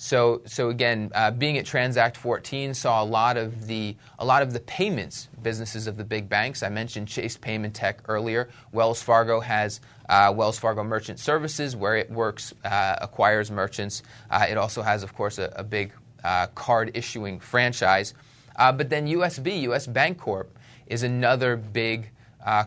So, 0.03 0.41
so 0.47 0.71
again, 0.71 1.11
uh, 1.15 1.31
being 1.31 1.59
at 1.59 1.67
Transact 1.67 2.17
14 2.17 2.73
saw 2.73 3.03
a 3.03 3.05
lot 3.05 3.37
of 3.37 3.67
the 3.67 3.95
a 4.19 4.25
lot 4.25 4.41
of 4.41 4.55
the 4.55 4.61
payments 4.61 5.29
businesses 5.43 5.87
of 5.87 5.99
the 5.99 6.05
big 6.05 6.27
banks. 6.27 6.63
I 6.63 6.71
mentioned 6.71 7.07
Chase 7.07 7.37
Paymentech 7.37 7.97
earlier. 8.09 8.49
Wells 8.73 9.03
Fargo 9.03 9.41
has 9.41 9.83
uh, 10.09 10.33
Wells 10.35 10.59
Fargo 10.59 10.83
Merchant 10.83 11.19
Services, 11.19 11.77
where 11.77 11.97
it 11.97 12.11
works 12.11 12.55
uh, 12.65 12.97
acquires 13.03 13.51
merchants. 13.51 14.03
Uh, 14.31 14.47
it 14.49 14.57
also 14.57 14.81
has, 14.81 15.03
of 15.03 15.13
course, 15.15 15.37
a, 15.37 15.53
a 15.55 15.63
big 15.63 15.93
uh, 16.25 16.47
card 16.55 16.93
issuing 16.95 17.39
franchise. 17.39 18.15
Uh, 18.57 18.73
but 18.73 18.89
then 18.89 19.07
USB, 19.07 19.61
US 19.69 19.87
Bancorp, 19.87 20.47
is 20.87 21.03
another 21.03 21.59
big 21.59 22.11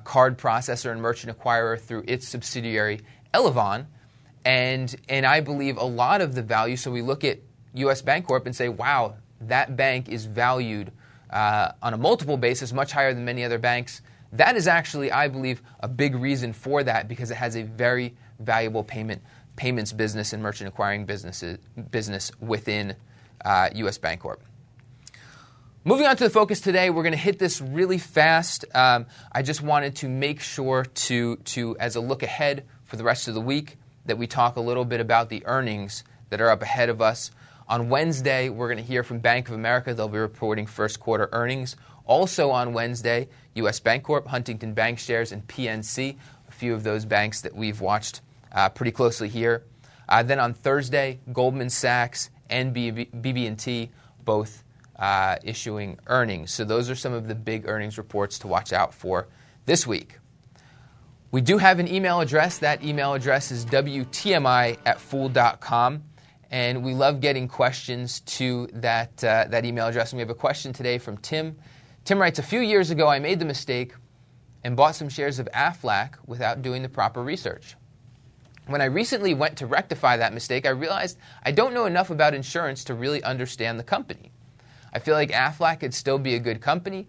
card 0.03 0.37
processor 0.37 0.91
and 0.91 1.01
merchant 1.01 1.35
acquirer 1.35 1.81
through 1.81 2.03
its 2.07 2.27
subsidiary 2.27 3.01
Elavon. 3.33 3.87
And, 4.45 4.93
and 5.07 5.25
I 5.25 5.39
believe 5.39 5.77
a 5.77 5.85
lot 5.85 6.21
of 6.21 6.35
the 6.35 6.41
value, 6.41 6.75
so 6.75 6.91
we 6.91 7.01
look 7.01 7.23
at 7.23 7.39
US 7.75 8.01
Bancorp 8.01 8.45
and 8.45 8.55
say, 8.55 8.69
wow, 8.69 9.15
that 9.41 9.75
bank 9.75 10.09
is 10.09 10.25
valued 10.25 10.91
uh, 11.29 11.71
on 11.81 11.93
a 11.93 11.97
multiple 11.97 12.37
basis 12.37 12.73
much 12.73 12.91
higher 12.91 13.13
than 13.13 13.25
many 13.25 13.43
other 13.43 13.57
banks. 13.57 14.01
That 14.33 14.55
is 14.55 14.67
actually, 14.67 15.11
I 15.11 15.27
believe, 15.27 15.61
a 15.79 15.87
big 15.87 16.15
reason 16.15 16.53
for 16.53 16.83
that 16.83 17.07
because 17.07 17.31
it 17.31 17.37
has 17.37 17.55
a 17.55 17.63
very 17.63 18.15
valuable 18.39 18.83
payment 18.83 19.21
payments 19.55 19.93
business 19.93 20.33
and 20.33 20.41
merchant 20.41 20.67
acquiring 20.67 21.05
businesses, 21.05 21.59
business 21.91 22.31
within 22.39 22.95
uh, 23.45 23.69
US 23.73 23.97
Bancorp. 23.97 24.37
Moving 25.85 26.07
on 26.07 26.15
to 26.15 26.23
the 26.23 26.29
focus 26.29 26.61
today, 26.61 26.89
we're 26.89 27.03
going 27.03 27.11
to 27.13 27.17
hit 27.17 27.39
this 27.39 27.59
really 27.59 27.97
fast. 27.97 28.63
Um, 28.73 29.05
I 29.31 29.41
just 29.41 29.61
wanted 29.61 29.97
to 29.97 30.07
make 30.07 30.39
sure 30.39 30.85
to, 30.85 31.35
to, 31.35 31.75
as 31.77 31.97
a 31.97 31.99
look 31.99 32.23
ahead 32.23 32.65
for 32.85 32.95
the 32.95 33.03
rest 33.03 33.27
of 33.27 33.33
the 33.33 33.41
week, 33.41 33.77
that 34.05 34.17
we 34.17 34.27
talk 34.27 34.55
a 34.55 34.61
little 34.61 34.85
bit 34.85 34.99
about 34.99 35.29
the 35.29 35.45
earnings 35.45 36.03
that 36.29 36.41
are 36.41 36.49
up 36.49 36.61
ahead 36.61 36.89
of 36.89 37.01
us. 37.01 37.31
On 37.67 37.89
Wednesday, 37.89 38.49
we're 38.49 38.67
going 38.67 38.77
to 38.77 38.83
hear 38.83 39.03
from 39.03 39.19
Bank 39.19 39.47
of 39.47 39.55
America. 39.55 39.93
They'll 39.93 40.07
be 40.07 40.17
reporting 40.17 40.65
first 40.65 40.99
quarter 40.99 41.29
earnings. 41.31 41.75
Also 42.05 42.49
on 42.49 42.73
Wednesday, 42.73 43.29
U.S. 43.55 43.79
Bancorp, 43.79 44.27
Huntington 44.27 44.75
Bancshares, 44.75 45.31
and 45.31 45.47
PNC, 45.47 46.17
a 46.47 46.51
few 46.51 46.73
of 46.73 46.83
those 46.83 47.05
banks 47.05 47.41
that 47.41 47.55
we've 47.55 47.79
watched 47.79 48.21
uh, 48.51 48.69
pretty 48.69 48.91
closely 48.91 49.29
here. 49.29 49.63
Uh, 50.09 50.21
then 50.21 50.39
on 50.39 50.53
Thursday, 50.53 51.19
Goldman 51.31 51.69
Sachs 51.69 52.29
and 52.49 52.75
BB&T 52.75 53.89
both 54.25 54.63
uh, 54.97 55.37
issuing 55.43 55.97
earnings. 56.07 56.51
So 56.51 56.63
those 56.63 56.89
are 56.89 56.95
some 56.95 57.13
of 57.13 57.27
the 57.27 57.35
big 57.35 57.67
earnings 57.67 57.97
reports 57.97 58.39
to 58.39 58.47
watch 58.47 58.73
out 58.73 58.93
for 58.93 59.27
this 59.65 59.87
week. 59.87 60.19
We 61.33 61.41
do 61.41 61.57
have 61.57 61.79
an 61.79 61.91
email 61.91 62.21
address. 62.21 62.59
That 62.59 62.83
email 62.83 63.15
address 63.15 63.49
is 63.49 63.65
WTMI 63.65 64.77
at 64.85 65.01
fool.com. 65.01 66.03
And 66.51 66.83
we 66.83 66.93
love 66.93 67.21
getting 67.21 67.47
questions 67.47 68.19
to 68.19 68.67
that, 68.73 69.23
uh, 69.23 69.45
that 69.49 69.65
email 69.65 69.87
address. 69.87 70.11
And 70.11 70.17
we 70.17 70.21
have 70.21 70.29
a 70.29 70.35
question 70.35 70.73
today 70.73 70.99
from 70.99 71.17
Tim. 71.17 71.57
Tim 72.05 72.21
writes 72.21 72.37
A 72.37 72.43
few 72.43 72.59
years 72.59 72.91
ago, 72.91 73.07
I 73.07 73.17
made 73.17 73.39
the 73.39 73.45
mistake 73.45 73.95
and 74.63 74.75
bought 74.77 74.93
some 74.93 75.09
shares 75.09 75.39
of 75.39 75.49
AFLAC 75.55 76.17
without 76.27 76.61
doing 76.61 76.83
the 76.83 76.89
proper 76.89 77.23
research. 77.23 77.77
When 78.67 78.81
I 78.81 78.85
recently 78.85 79.33
went 79.33 79.57
to 79.57 79.65
rectify 79.65 80.17
that 80.17 80.35
mistake, 80.35 80.67
I 80.67 80.69
realized 80.69 81.17
I 81.43 81.51
don't 81.51 81.73
know 81.73 81.87
enough 81.87 82.11
about 82.11 82.35
insurance 82.35 82.83
to 82.83 82.93
really 82.93 83.23
understand 83.23 83.79
the 83.79 83.83
company. 83.83 84.31
I 84.93 84.99
feel 84.99 85.15
like 85.15 85.31
AFLAC 85.31 85.79
could 85.79 85.95
still 85.95 86.19
be 86.19 86.35
a 86.35 86.39
good 86.39 86.61
company, 86.61 87.07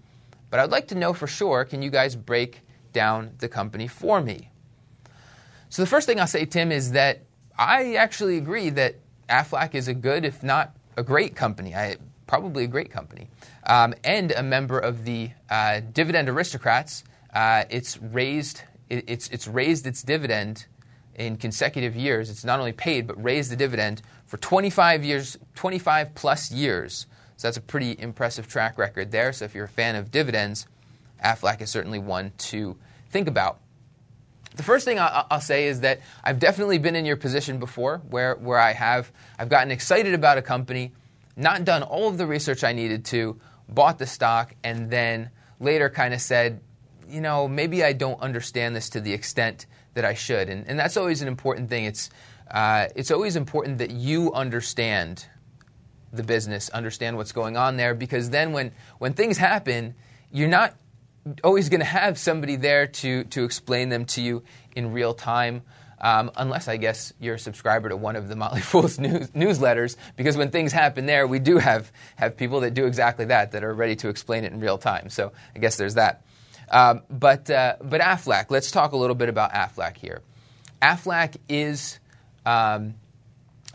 but 0.49 0.61
I'd 0.61 0.71
like 0.71 0.89
to 0.89 0.95
know 0.95 1.13
for 1.13 1.27
sure 1.27 1.67
can 1.67 1.83
you 1.83 1.91
guys 1.91 2.17
break 2.17 2.63
down 2.95 3.33
the 3.39 3.49
company 3.49 3.87
for 3.87 4.23
me. 4.23 4.51
So 5.69 5.83
the 5.83 5.87
first 5.87 6.07
thing 6.07 6.19
I'll 6.19 6.27
say, 6.27 6.47
Tim, 6.47 6.73
is 6.73 6.93
that 6.93 7.25
I 7.59 7.97
actually 7.97 8.39
agree 8.39 8.71
that 8.71 8.95
Aflac 9.29 9.75
is 9.75 9.89
a 9.89 9.95
good, 9.95 10.25
if 10.25 10.43
not 10.43 10.75
a 10.97 11.03
great 11.03 11.37
company. 11.37 11.75
I, 11.75 11.97
probably 12.27 12.65
a 12.65 12.69
great 12.69 12.91
company, 12.91 13.29
um, 13.67 13.95
and 14.03 14.33
a 14.33 14.43
member 14.43 14.79
of 14.79 15.05
the 15.05 15.31
uh, 15.51 15.81
dividend 15.93 16.29
aristocrats. 16.29 17.05
Uh, 17.35 17.65
it's 17.69 17.99
raised 18.01 18.63
it, 18.89 19.05
it's 19.07 19.29
it's 19.29 19.49
raised 19.49 19.87
its 19.87 20.03
dividend 20.03 20.67
in 21.15 21.37
consecutive 21.37 21.95
years. 21.97 22.31
It's 22.31 22.45
not 22.45 22.59
only 22.59 22.73
paid 22.73 23.07
but 23.07 23.23
raised 23.23 23.51
the 23.51 23.57
dividend 23.57 24.03
for 24.27 24.37
25 24.39 25.05
years, 25.05 25.39
25 25.55 26.15
plus 26.15 26.51
years. 26.51 27.07
So 27.37 27.49
that's 27.49 27.57
a 27.57 27.63
pretty 27.63 27.97
impressive 27.99 28.47
track 28.49 28.79
record 28.79 29.11
there. 29.11 29.33
So 29.33 29.45
if 29.45 29.55
you're 29.55 29.65
a 29.65 29.69
fan 29.69 29.97
of 29.97 30.11
dividends, 30.11 30.67
Aflac 31.25 31.61
is 31.61 31.71
certainly 31.71 31.99
one 31.99 32.33
to 32.39 32.77
think 33.11 33.27
about. 33.27 33.61
The 34.57 34.63
first 34.63 34.85
thing 34.85 34.99
I'll, 35.01 35.41
say 35.41 35.67
is 35.67 35.81
that 35.81 36.01
I've 36.23 36.39
definitely 36.39 36.79
been 36.79 36.95
in 36.95 37.05
your 37.05 37.17
position 37.17 37.59
before, 37.59 38.01
where 38.09 38.37
where 38.37 38.59
I 38.59 38.73
have 38.73 39.11
I've 39.37 39.49
gotten 39.49 39.73
excited 39.73 40.15
about 40.15 40.39
a 40.39 40.43
company, 40.43 40.93
not 41.37 41.65
done 41.65 41.83
all 41.83 42.09
of 42.09 42.19
the 42.19 42.27
research 42.27 42.63
I 42.63 42.73
needed 42.73 43.05
to, 43.07 43.41
bought 43.69 43.99
the 43.99 44.07
stock, 44.07 44.55
and 44.63 44.91
then 44.91 45.31
later 45.59 45.91
kind 45.91 46.15
of 46.15 46.21
said, 46.21 46.61
you 47.09 47.21
know, 47.21 47.49
maybe 47.49 47.83
I 47.83 47.95
don't 47.95 48.21
understand 48.21 48.77
this 48.77 48.91
to 48.91 49.01
the 49.01 49.13
extent 49.13 49.67
that 49.95 50.05
I 50.05 50.15
should, 50.15 50.49
and 50.49 50.69
and 50.69 50.79
that's 50.79 50.97
always 50.97 51.21
an 51.21 51.27
important 51.27 51.69
thing. 51.69 51.85
It's 51.87 52.11
uh, 52.49 52.87
it's 52.95 53.11
always 53.11 53.35
important 53.35 53.79
that 53.79 53.91
you 53.91 54.33
understand 54.35 55.27
the 56.13 56.23
business, 56.23 56.69
understand 56.69 57.17
what's 57.17 57.33
going 57.33 57.57
on 57.57 57.77
there, 57.77 57.93
because 57.93 58.31
then 58.31 58.53
when 58.53 58.71
when 58.99 59.15
things 59.15 59.37
happen, 59.37 59.97
you're 60.31 60.49
not 60.49 60.77
always 61.43 61.69
going 61.69 61.81
to 61.81 61.87
have 61.87 62.19
somebody 62.19 62.57
there 62.57 62.87
to, 62.87 63.25
to 63.25 63.45
explain 63.45 63.89
them 63.89 64.05
to 64.07 64.23
you 64.23 64.43
in 64.75 64.93
real 64.93 65.15
time. 65.15 65.63
Um, 66.01 66.33
unless 66.37 66.69
I 66.69 66.77
guess 66.77 67.15
you're 67.19 67.37
a 67.37 67.39
subscriber 67.39 67.89
to 67.89 67.97
one 67.97 68.17
of 68.17 68.29
the 68.29 68.37
Motley 68.37 68.61
Fool's 68.63 68.99
news, 68.99 69.31
newsletters, 69.31 69.97
because 70.17 70.37
when 70.37 70.51
things 70.51 70.73
happen 70.73 71.07
there, 71.07 71.27
we 71.27 71.39
do 71.39 71.57
have, 71.57 71.91
have 72.17 72.37
people 72.37 72.61
that 72.61 72.75
do 72.75 72.85
exactly 72.87 73.27
that, 73.27 73.53
that 73.53 73.65
are 73.65 73.73
ready 73.73 73.97
to 73.97 74.09
explain 74.09 74.45
it 74.45 74.53
in 74.53 74.61
real 74.61 74.77
time. 74.77 75.09
So 75.09 75.33
I 75.55 75.61
guess 75.61 75.77
there's 75.77 75.95
that. 75.95 76.25
Um, 76.71 77.03
but, 77.09 77.49
uh, 77.49 77.77
but 77.81 78.01
Aflac, 78.01 78.51
let's 78.51 78.71
talk 78.71 78.93
a 78.93 78.97
little 78.97 79.15
bit 79.15 79.29
about 79.29 79.53
Aflac 79.53 79.97
here. 79.97 80.21
Aflac 80.83 81.37
is, 81.49 82.01
um, 82.45 82.95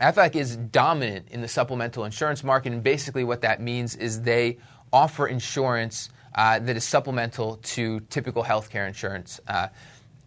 Aflac 0.00 0.36
is 0.36 0.56
dominant 0.56 1.28
in 1.30 1.40
the 1.40 1.48
supplemental 1.48 2.04
insurance 2.04 2.44
market, 2.44 2.72
and 2.72 2.82
basically 2.82 3.24
what 3.24 3.40
that 3.40 3.60
means 3.60 3.96
is 3.96 4.22
they 4.22 4.58
offer 4.92 5.26
insurance 5.26 6.10
uh, 6.34 6.58
that 6.58 6.76
is 6.76 6.84
supplemental 6.84 7.56
to 7.56 8.00
typical 8.10 8.44
healthcare 8.44 8.86
insurance. 8.86 9.40
Uh, 9.46 9.68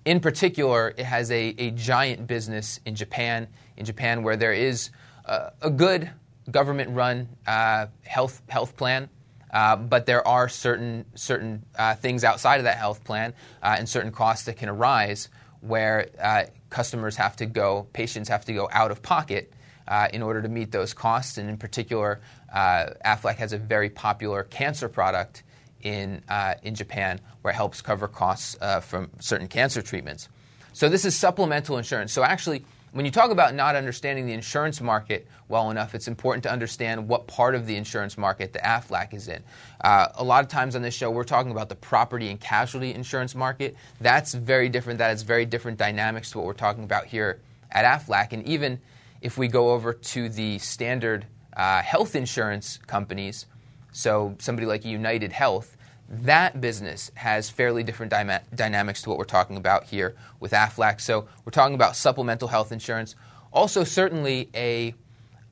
in 0.06 0.20
particular, 0.20 0.94
it 0.98 1.06
has 1.06 1.32
a, 1.32 1.56
a 1.58 1.72
giant 1.72 2.28
business 2.28 2.80
in 2.86 2.96
Japan, 2.96 3.48
in 3.78 3.86
Japan 3.86 4.24
where 4.24 4.36
there 4.36 4.54
is 4.54 4.90
a, 5.26 5.52
a 5.62 5.70
good 5.70 6.10
government-run 6.50 7.30
uh, 7.48 7.88
health 8.04 8.42
health 8.50 8.76
plan. 8.76 9.10
Uh, 9.52 9.76
but 9.76 10.08
there 10.08 10.28
are 10.28 10.50
certain 10.50 11.06
certain 11.14 11.64
uh, 11.78 11.94
things 11.94 12.24
outside 12.24 12.58
of 12.58 12.64
that 12.64 12.78
health 12.78 13.04
plan 13.04 13.34
uh, 13.62 13.76
and 13.78 13.88
certain 13.88 14.12
costs 14.12 14.46
that 14.46 14.58
can 14.58 14.68
arise 14.68 15.30
where 15.62 16.10
uh, 16.20 16.44
customers 16.72 17.16
have 17.16 17.36
to 17.36 17.46
go, 17.46 17.88
patients 17.94 18.28
have 18.28 18.44
to 18.44 18.54
go 18.54 18.68
out 18.72 18.90
of 18.90 19.02
pocket 19.04 19.54
uh, 19.88 20.08
in 20.12 20.24
order 20.24 20.42
to 20.42 20.50
meet 20.50 20.72
those 20.72 20.94
costs. 20.94 21.38
And 21.38 21.50
in 21.50 21.58
particular, 21.58 22.20
Aflac 22.54 23.36
has 23.36 23.54
a 23.54 23.58
very 23.58 23.90
popular 23.90 24.44
cancer 24.44 24.90
product 24.90 25.44
in, 25.84 26.24
uh, 26.28 26.56
in 26.64 26.76
Japan 26.76 27.20
where 27.42 27.54
it 27.54 27.56
helps 27.56 27.82
cover 27.82 28.08
costs 28.08 28.58
uh, 28.62 28.80
from 28.80 29.10
certain 29.20 29.48
cancer 29.48 29.82
treatments. 29.82 30.30
So 30.74 30.90
this 30.90 31.06
is 31.06 31.16
supplemental 31.16 31.78
insurance. 31.78 32.12
So 32.12 32.24
actually, 32.24 32.66
when 32.94 33.06
you 33.06 33.12
talk 33.12 33.32
about 33.32 33.56
not 33.56 33.76
understanding 33.76 34.28
the 34.28 34.34
insurance 34.34 34.80
market 34.80 35.28
well 35.48 35.72
enough, 35.72 35.96
it's 35.96 36.08
important 36.08 36.44
to 36.44 36.52
understand 36.52 37.08
what 37.08 37.28
part 37.28 37.56
of 37.56 37.66
the 37.66 37.76
insurance 37.76 38.18
market 38.18 38.54
the 38.54 38.60
AFLAC 38.60 39.14
is 39.14 39.28
in. 39.28 39.44
Uh, 39.82 40.10
a 40.16 40.24
lot 40.24 40.44
of 40.44 40.50
times 40.50 40.76
on 40.76 40.84
this 40.84 40.94
show, 40.94 41.10
we're 41.10 41.24
talking 41.24 41.52
about 41.52 41.70
the 41.70 41.76
property 41.76 42.30
and 42.30 42.40
casualty 42.40 42.94
insurance 42.94 43.34
market. 43.34 43.76
That's 44.00 44.34
very 44.34 44.70
different. 44.70 45.00
That 45.00 45.12
is 45.12 45.24
very 45.24 45.46
different 45.46 45.80
dynamics 45.80 46.32
to 46.32 46.38
what 46.38 46.46
we're 46.46 46.54
talking 46.54 46.84
about 46.84 47.06
here 47.06 47.40
at 47.72 47.84
AFLAC. 47.84 48.32
And 48.32 48.48
even 48.48 48.80
if 49.22 49.38
we 49.38 49.48
go 49.48 49.72
over 49.72 49.94
to 49.94 50.30
the 50.30 50.60
standard 50.60 51.26
uh, 51.58 51.82
health 51.82 52.16
insurance 52.16 52.78
companies, 52.86 53.48
so 53.94 54.36
somebody 54.40 54.68
like 54.68 54.84
United 54.84 55.32
Health, 55.32 55.78
that 56.10 56.60
business 56.60 57.12
has 57.16 57.50
fairly 57.50 57.84
different 57.84 58.12
dynamics 58.56 59.02
to 59.04 59.10
what 59.10 59.18
we're 59.18 59.24
talking 59.24 59.58
about 59.58 59.86
here 59.86 60.16
with 60.40 60.52
AFLAC. 60.52 61.00
So 61.00 61.28
we're 61.46 61.52
talking 61.52 61.76
about 61.76 61.96
supplemental 61.96 62.50
health 62.50 62.72
insurance. 62.72 63.16
Also, 63.52 63.84
certainly 63.84 64.50
a 64.54 64.94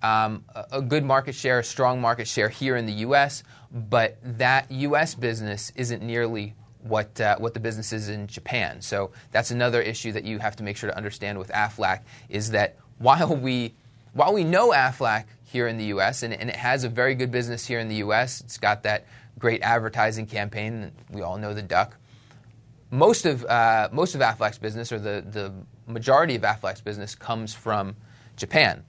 um, 0.04 0.44
a 0.72 0.82
good 0.82 1.06
market 1.06 1.36
share, 1.36 1.60
a 1.60 1.64
strong 1.64 2.02
market 2.02 2.28
share 2.28 2.50
here 2.50 2.76
in 2.76 2.88
the 2.88 2.94
U.S., 2.94 3.44
but 3.72 4.18
that 4.24 4.70
U.S. 4.72 5.14
business 5.14 5.72
isn't 5.76 6.02
nearly 6.02 6.56
what 6.82 7.22
uh, 7.22 7.38
what 7.38 7.54
the 7.54 7.60
business 7.60 7.94
is 7.94 8.10
in 8.10 8.28
Japan. 8.28 8.82
So 8.82 9.12
that's 9.32 9.52
another 9.52 9.82
issue 9.82 10.12
that 10.14 10.24
you 10.24 10.40
have 10.40 10.56
to 10.58 10.64
make 10.64 10.76
sure 10.78 10.90
to 10.90 10.98
understand 10.98 11.38
with 11.38 11.50
AFLAC 11.50 12.02
is 12.30 12.52
that 12.52 12.78
while 12.98 13.36
we 13.36 13.76
while 14.14 14.34
we 14.34 14.44
know 14.44 14.72
AFLAC 14.72 15.26
here 15.52 15.68
in 15.68 15.78
the 15.78 15.86
U.S. 15.86 16.24
And, 16.24 16.34
and, 16.34 16.50
it 16.50 16.56
has 16.56 16.84
a 16.84 16.90
very 16.90 17.14
good 17.14 17.30
business 17.30 17.66
here 17.66 17.80
in 17.80 17.90
the 17.90 17.96
U.S. 17.96 18.42
It's 18.42 18.58
got 18.58 18.84
that 18.84 19.06
great 19.38 19.62
advertising 19.62 20.26
campaign. 20.26 20.92
We 21.10 21.22
all 21.22 21.38
know 21.38 21.54
the 21.54 21.62
duck. 21.62 21.98
Most 22.90 23.26
of 23.26 23.46
uh, 23.46 23.90
most 23.92 24.16
of 24.16 24.22
Aflac's 24.22 24.58
business, 24.58 24.92
or 24.92 25.00
the 25.00 25.24
the 25.30 25.54
majority 25.88 26.36
of 26.36 26.42
Aflac's 26.42 26.82
business, 26.82 27.16
comes 27.16 27.54
from 27.54 27.96
Japan. 28.38 28.84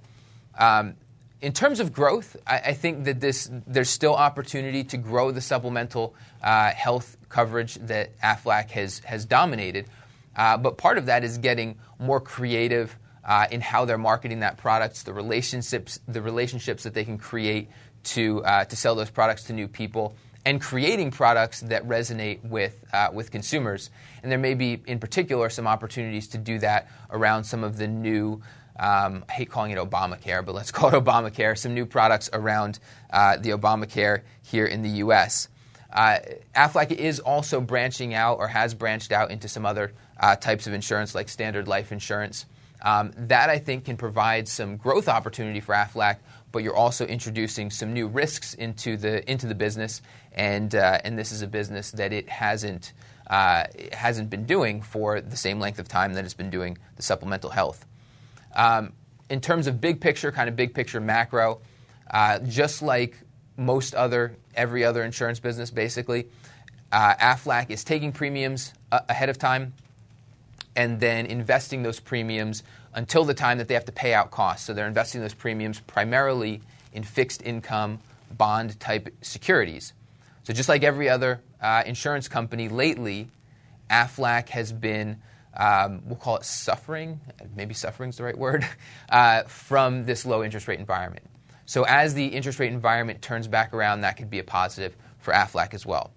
Um, 0.58 0.94
in 1.40 1.52
terms 1.52 1.80
of 1.80 1.92
growth, 1.92 2.36
I, 2.46 2.58
I, 2.58 2.72
think 2.74 3.04
that 3.04 3.20
this 3.20 3.50
there's 3.66 3.90
still 3.90 4.14
opportunity 4.14 4.84
to 4.84 4.96
grow 4.96 5.32
the 5.32 5.40
supplemental 5.40 6.14
uh, 6.42 6.70
health 6.70 7.16
coverage 7.28 7.74
that 7.76 8.18
Aflac 8.20 8.70
has 8.70 9.00
has 9.00 9.24
dominated. 9.24 9.86
Uh, 10.34 10.56
but 10.56 10.78
part 10.78 10.98
of 10.98 11.06
that 11.06 11.24
is 11.24 11.38
getting 11.38 11.78
more 11.98 12.20
creative 12.20 12.96
uh, 13.24 13.46
in 13.50 13.60
how 13.60 13.84
they're 13.84 13.98
marketing 13.98 14.40
that 14.40 14.56
product, 14.56 15.04
the 15.04 15.12
relationships, 15.12 16.00
the 16.08 16.22
relationships 16.22 16.82
that 16.84 16.94
they 16.94 17.04
can 17.04 17.18
create 17.18 17.68
to 18.04 18.44
uh, 18.44 18.64
to 18.64 18.76
sell 18.76 18.94
those 18.94 19.10
products 19.10 19.44
to 19.44 19.52
new 19.52 19.68
people, 19.68 20.14
and 20.44 20.60
creating 20.60 21.10
products 21.10 21.60
that 21.60 21.86
resonate 21.86 22.44
with 22.44 22.84
uh, 22.92 23.08
with 23.12 23.30
consumers. 23.30 23.90
And 24.22 24.30
there 24.30 24.38
may 24.38 24.54
be, 24.54 24.80
in 24.86 24.98
particular, 24.98 25.50
some 25.50 25.66
opportunities 25.66 26.28
to 26.28 26.38
do 26.38 26.58
that 26.60 26.88
around 27.10 27.44
some 27.44 27.64
of 27.64 27.76
the 27.76 27.86
new. 27.86 28.42
Um, 28.78 29.24
I 29.28 29.32
hate 29.32 29.50
calling 29.50 29.70
it 29.70 29.78
Obamacare, 29.78 30.44
but 30.44 30.54
let's 30.54 30.70
call 30.72 30.88
it 30.88 31.04
Obamacare. 31.04 31.56
Some 31.56 31.74
new 31.74 31.86
products 31.86 32.30
around 32.32 32.78
uh, 33.12 33.36
the 33.36 33.50
Obamacare 33.50 34.22
here 34.42 34.66
in 34.66 34.82
the 34.82 34.88
U.S. 34.88 35.48
Uh, 35.92 36.18
Aflac 36.56 36.90
is 36.90 37.20
also 37.20 37.60
branching 37.60 38.14
out 38.14 38.38
or 38.38 38.48
has 38.48 38.72
branched 38.72 39.12
out 39.12 39.30
into 39.30 39.46
some 39.46 39.66
other 39.66 39.92
uh, 40.18 40.36
types 40.36 40.66
of 40.66 40.72
insurance 40.72 41.14
like 41.14 41.28
standard 41.28 41.68
life 41.68 41.92
insurance. 41.92 42.46
Um, 42.82 43.12
that 43.16 43.48
I 43.48 43.58
think 43.58 43.84
can 43.84 43.96
provide 43.96 44.48
some 44.48 44.76
growth 44.76 45.08
opportunity 45.08 45.60
for 45.60 45.72
Aflac, 45.74 46.16
but 46.50 46.62
you're 46.62 46.76
also 46.76 47.06
introducing 47.06 47.70
some 47.70 47.92
new 47.92 48.08
risks 48.08 48.54
into 48.54 48.96
the 48.96 49.28
into 49.30 49.46
the 49.46 49.54
business, 49.54 50.02
and 50.32 50.74
uh, 50.74 50.98
and 51.04 51.16
this 51.16 51.30
is 51.30 51.42
a 51.42 51.46
business 51.46 51.92
that 51.92 52.12
it 52.12 52.28
hasn't 52.28 52.92
uh, 53.28 53.64
it 53.74 53.94
hasn't 53.94 54.30
been 54.30 54.44
doing 54.44 54.82
for 54.82 55.20
the 55.20 55.36
same 55.36 55.60
length 55.60 55.78
of 55.78 55.86
time 55.86 56.12
that 56.14 56.24
it's 56.24 56.34
been 56.34 56.50
doing 56.50 56.76
the 56.96 57.02
supplemental 57.02 57.50
health. 57.50 57.86
Um, 58.54 58.92
in 59.30 59.40
terms 59.40 59.68
of 59.68 59.80
big 59.80 60.00
picture, 60.00 60.32
kind 60.32 60.48
of 60.48 60.56
big 60.56 60.74
picture 60.74 61.00
macro, 61.00 61.60
uh, 62.10 62.40
just 62.40 62.82
like 62.82 63.16
most 63.56 63.94
other 63.94 64.36
every 64.56 64.84
other 64.84 65.04
insurance 65.04 65.38
business, 65.38 65.70
basically, 65.70 66.28
uh, 66.90 67.14
Aflac 67.14 67.70
is 67.70 67.84
taking 67.84 68.10
premiums 68.10 68.74
ahead 68.90 69.28
of 69.28 69.38
time 69.38 69.72
and 70.76 71.00
then 71.00 71.26
investing 71.26 71.82
those 71.82 72.00
premiums 72.00 72.62
until 72.94 73.24
the 73.24 73.34
time 73.34 73.58
that 73.58 73.68
they 73.68 73.74
have 73.74 73.84
to 73.86 73.92
pay 73.92 74.14
out 74.14 74.30
costs. 74.30 74.66
So 74.66 74.74
they're 74.74 74.86
investing 74.86 75.20
those 75.20 75.34
premiums 75.34 75.80
primarily 75.80 76.60
in 76.92 77.02
fixed 77.02 77.42
income 77.42 77.98
bond 78.30 78.78
type 78.80 79.14
securities. 79.22 79.92
So 80.44 80.52
just 80.52 80.68
like 80.68 80.82
every 80.82 81.08
other 81.08 81.40
uh, 81.60 81.82
insurance 81.86 82.28
company 82.28 82.68
lately, 82.68 83.28
Aflac 83.90 84.48
has 84.50 84.72
been, 84.72 85.20
um, 85.56 86.02
we'll 86.06 86.16
call 86.16 86.36
it 86.36 86.44
suffering, 86.44 87.20
maybe 87.54 87.74
suffering 87.74 88.10
is 88.10 88.16
the 88.16 88.24
right 88.24 88.36
word, 88.36 88.66
uh, 89.08 89.42
from 89.44 90.04
this 90.04 90.26
low 90.26 90.42
interest 90.42 90.68
rate 90.68 90.80
environment. 90.80 91.26
So 91.66 91.84
as 91.84 92.14
the 92.14 92.26
interest 92.26 92.58
rate 92.58 92.72
environment 92.72 93.22
turns 93.22 93.46
back 93.46 93.72
around, 93.72 94.00
that 94.00 94.16
could 94.16 94.30
be 94.30 94.40
a 94.40 94.44
positive 94.44 94.96
for 95.18 95.32
Aflac 95.32 95.74
as 95.74 95.86
well. 95.86 96.12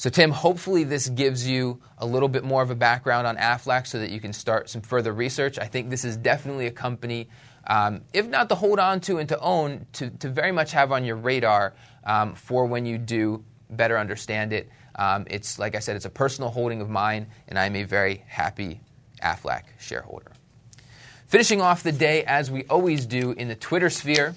So, 0.00 0.08
Tim, 0.08 0.30
hopefully 0.30 0.84
this 0.84 1.10
gives 1.10 1.46
you 1.46 1.78
a 1.98 2.06
little 2.06 2.30
bit 2.30 2.42
more 2.42 2.62
of 2.62 2.70
a 2.70 2.74
background 2.74 3.26
on 3.26 3.36
Aflac 3.36 3.86
so 3.86 3.98
that 3.98 4.08
you 4.08 4.18
can 4.18 4.32
start 4.32 4.70
some 4.70 4.80
further 4.80 5.12
research. 5.12 5.58
I 5.58 5.66
think 5.66 5.90
this 5.90 6.06
is 6.06 6.16
definitely 6.16 6.68
a 6.68 6.70
company, 6.70 7.28
um, 7.66 8.00
if 8.14 8.26
not 8.26 8.48
to 8.48 8.54
hold 8.54 8.78
on 8.78 9.00
to 9.00 9.18
and 9.18 9.28
to 9.28 9.38
own, 9.38 9.84
to, 9.92 10.08
to 10.08 10.30
very 10.30 10.52
much 10.52 10.72
have 10.72 10.90
on 10.90 11.04
your 11.04 11.16
radar 11.16 11.74
um, 12.04 12.34
for 12.34 12.64
when 12.64 12.86
you 12.86 12.96
do 12.96 13.44
better 13.68 13.98
understand 13.98 14.54
it. 14.54 14.70
Um, 14.94 15.26
it's, 15.28 15.58
like 15.58 15.76
I 15.76 15.80
said, 15.80 15.96
it's 15.96 16.06
a 16.06 16.10
personal 16.10 16.48
holding 16.48 16.80
of 16.80 16.88
mine, 16.88 17.26
and 17.48 17.58
I'm 17.58 17.76
a 17.76 17.82
very 17.82 18.24
happy 18.26 18.80
Aflac 19.22 19.64
shareholder. 19.78 20.32
Finishing 21.26 21.60
off 21.60 21.82
the 21.82 21.92
day, 21.92 22.24
as 22.24 22.50
we 22.50 22.64
always 22.70 23.04
do 23.04 23.32
in 23.32 23.48
the 23.48 23.54
Twitter 23.54 23.90
sphere, 23.90 24.34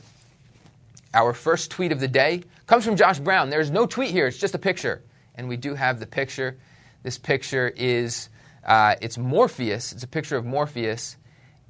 our 1.13 1.31
first 1.31 1.71
tweet 1.71 1.93
of 1.93 2.01
the 2.01 2.09
day 2.09 2.43
comes 2.67 2.83
from 2.83 2.97
Josh 2.97 3.19
Brown. 3.19 3.49
There's 3.49 3.71
no 3.71 3.85
tweet 3.85 4.11
here, 4.11 4.27
it's 4.27 4.37
just 4.37 4.55
a 4.55 4.59
picture 4.59 5.01
and 5.35 5.47
we 5.47 5.57
do 5.57 5.75
have 5.75 5.99
the 5.99 6.05
picture. 6.05 6.57
This 7.03 7.17
picture 7.17 7.69
is 7.75 8.29
uh, 8.65 8.95
it's 9.01 9.17
Morpheus. 9.17 9.91
It's 9.91 10.03
a 10.03 10.07
picture 10.07 10.37
of 10.37 10.45
Morpheus, 10.45 11.17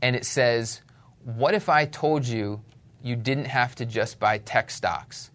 and 0.01 0.15
it 0.15 0.25
says, 0.25 0.81
"What 1.23 1.53
if 1.53 1.69
I 1.69 1.85
told 1.85 2.25
you 2.25 2.61
you 3.01 3.15
didn't 3.15 3.45
have 3.45 3.75
to 3.75 3.85
just 3.85 4.19
buy 4.19 4.37
tech 4.37 4.69
stocks?" 4.69 5.31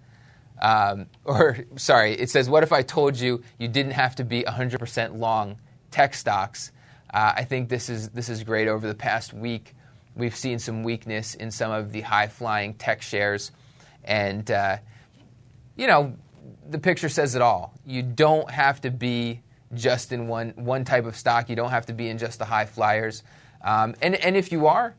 Um, 0.60 1.06
or, 1.24 1.58
sorry, 1.76 2.12
it 2.12 2.30
says, 2.30 2.48
What 2.48 2.62
if 2.62 2.72
I 2.72 2.82
told 2.82 3.16
you 3.18 3.42
you 3.58 3.68
didn't 3.68 3.92
have 3.92 4.16
to 4.16 4.24
be 4.24 4.42
100% 4.42 5.18
long 5.18 5.58
tech 5.90 6.14
stocks? 6.14 6.72
Uh, 7.12 7.32
I 7.36 7.44
think 7.44 7.68
this 7.68 7.88
is, 7.88 8.10
this 8.10 8.28
is 8.28 8.44
great. 8.44 8.68
Over 8.68 8.86
the 8.86 8.94
past 8.94 9.32
week, 9.32 9.74
we've 10.14 10.36
seen 10.36 10.58
some 10.58 10.82
weakness 10.82 11.34
in 11.34 11.50
some 11.50 11.70
of 11.70 11.92
the 11.92 12.02
high 12.02 12.28
flying 12.28 12.74
tech 12.74 13.02
shares. 13.02 13.50
And, 14.04 14.50
uh, 14.50 14.78
you 15.76 15.86
know, 15.86 16.16
the 16.68 16.78
picture 16.78 17.09
says 17.09 17.35
it 17.35 17.42
all. 17.42 17.74
You 17.85 18.02
don't 18.02 18.50
have 18.50 18.81
to 18.83 18.90
be 18.90 19.40
just 19.74 20.12
in 20.12 20.28
one, 20.28 20.50
one 20.57 20.85
type 20.85 21.04
of 21.07 21.16
stock, 21.16 21.48
you 21.48 21.57
don't 21.57 21.70
have 21.70 21.87
to 21.87 21.92
be 21.92 22.09
in 22.09 22.18
just 22.18 22.38
the 22.38 22.44
high 22.44 22.66
flyers. 22.66 23.22
Um, 23.62 23.94
and, 24.00 24.14
and 24.16 24.37
if 24.37 24.52
you 24.52 24.66
are, 24.66 24.94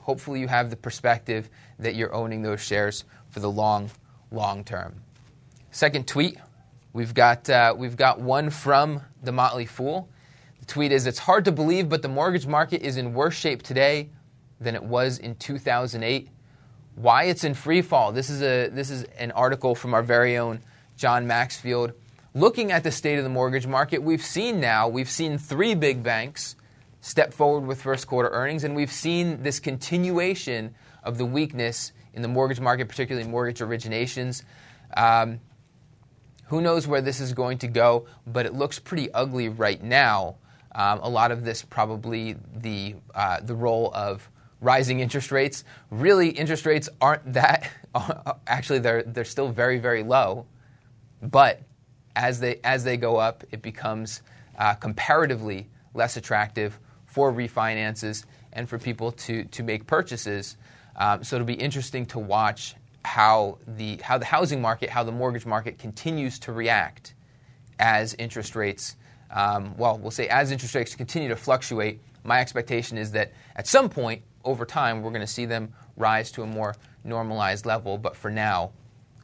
hopefully 0.00 0.40
you 0.40 0.48
have 0.48 0.70
the 0.70 0.76
perspective 0.76 1.48
that 1.78 1.94
you're 1.94 2.14
owning 2.14 2.42
those 2.42 2.60
shares 2.60 3.04
for 3.30 3.40
the 3.40 3.50
long, 3.50 3.90
long 4.30 4.64
term. 4.64 4.94
Second 5.70 6.06
tweet, 6.06 6.38
we've 6.92 7.14
got, 7.14 7.48
uh, 7.50 7.74
we've 7.76 7.96
got 7.96 8.20
one 8.20 8.50
from 8.50 9.00
the 9.22 9.32
Motley 9.32 9.66
Fool. 9.66 10.08
The 10.60 10.66
tweet 10.66 10.92
is 10.92 11.06
It's 11.06 11.18
hard 11.18 11.44
to 11.46 11.52
believe, 11.52 11.88
but 11.88 12.02
the 12.02 12.08
mortgage 12.08 12.46
market 12.46 12.82
is 12.82 12.96
in 12.96 13.12
worse 13.12 13.34
shape 13.34 13.62
today 13.62 14.10
than 14.60 14.74
it 14.74 14.82
was 14.82 15.18
in 15.18 15.34
2008. 15.36 16.28
Why 16.94 17.24
it's 17.24 17.44
in 17.44 17.54
free 17.54 17.82
fall. 17.82 18.12
This 18.12 18.30
is, 18.30 18.40
a, 18.40 18.68
this 18.68 18.90
is 18.90 19.04
an 19.18 19.32
article 19.32 19.74
from 19.74 19.92
our 19.92 20.02
very 20.02 20.38
own 20.38 20.60
John 20.96 21.26
Maxfield. 21.26 21.92
Looking 22.34 22.72
at 22.72 22.84
the 22.84 22.90
state 22.90 23.16
of 23.16 23.24
the 23.24 23.30
mortgage 23.30 23.66
market, 23.66 24.02
we've 24.02 24.24
seen 24.24 24.60
now, 24.60 24.88
we've 24.88 25.10
seen 25.10 25.38
three 25.38 25.74
big 25.74 26.02
banks 26.02 26.56
step 27.00 27.32
forward 27.32 27.66
with 27.66 27.80
first 27.80 28.06
quarter 28.06 28.28
earnings, 28.30 28.64
and 28.64 28.74
we've 28.74 28.92
seen 28.92 29.42
this 29.42 29.60
continuation 29.60 30.74
of 31.02 31.18
the 31.18 31.24
weakness 31.24 31.92
in 32.12 32.22
the 32.22 32.28
mortgage 32.28 32.60
market, 32.60 32.88
particularly 32.88 33.28
mortgage 33.28 33.60
originations. 33.60 34.42
Um, 34.96 35.40
who 36.46 36.60
knows 36.60 36.86
where 36.86 37.00
this 37.00 37.20
is 37.20 37.32
going 37.32 37.58
to 37.58 37.68
go, 37.68 38.06
but 38.26 38.46
it 38.46 38.54
looks 38.54 38.78
pretty 38.78 39.12
ugly 39.12 39.48
right 39.48 39.82
now. 39.82 40.36
Um, 40.74 41.00
a 41.02 41.08
lot 41.08 41.30
of 41.30 41.44
this 41.44 41.62
probably 41.62 42.36
the, 42.54 42.96
uh, 43.14 43.40
the 43.40 43.54
role 43.54 43.90
of 43.94 44.28
rising 44.60 45.00
interest 45.00 45.32
rates. 45.32 45.64
Really, 45.90 46.30
interest 46.30 46.66
rates 46.66 46.88
aren't 47.00 47.32
that, 47.32 47.70
actually, 48.46 48.80
they're, 48.80 49.02
they're 49.02 49.24
still 49.24 49.48
very, 49.48 49.78
very 49.78 50.02
low. 50.02 50.46
But 51.30 51.62
as 52.14 52.40
they, 52.40 52.60
as 52.64 52.84
they 52.84 52.96
go 52.96 53.16
up, 53.16 53.44
it 53.50 53.62
becomes 53.62 54.22
uh, 54.58 54.74
comparatively 54.74 55.68
less 55.94 56.16
attractive 56.16 56.78
for 57.04 57.32
refinances 57.32 58.24
and 58.52 58.68
for 58.68 58.78
people 58.78 59.12
to, 59.12 59.44
to 59.44 59.62
make 59.62 59.86
purchases. 59.86 60.56
Um, 60.96 61.24
so 61.24 61.36
it'll 61.36 61.46
be 61.46 61.54
interesting 61.54 62.06
to 62.06 62.18
watch 62.18 62.74
how 63.04 63.58
the, 63.66 63.98
how 64.02 64.18
the 64.18 64.24
housing 64.24 64.60
market, 64.60 64.90
how 64.90 65.04
the 65.04 65.12
mortgage 65.12 65.46
market 65.46 65.78
continues 65.78 66.38
to 66.40 66.52
react 66.52 67.14
as 67.78 68.14
interest 68.14 68.56
rates, 68.56 68.96
um, 69.30 69.76
well, 69.76 69.98
we'll 69.98 70.10
say 70.10 70.28
as 70.28 70.50
interest 70.50 70.74
rates 70.74 70.94
continue 70.94 71.28
to 71.28 71.36
fluctuate. 71.36 72.00
My 72.24 72.40
expectation 72.40 72.98
is 72.98 73.12
that 73.12 73.32
at 73.54 73.66
some 73.66 73.88
point 73.88 74.22
over 74.44 74.64
time, 74.64 75.02
we're 75.02 75.10
going 75.10 75.20
to 75.20 75.26
see 75.26 75.46
them 75.46 75.72
rise 75.96 76.30
to 76.32 76.42
a 76.42 76.46
more 76.46 76.74
normalized 77.04 77.66
level. 77.66 77.98
But 77.98 78.16
for 78.16 78.30
now, 78.30 78.72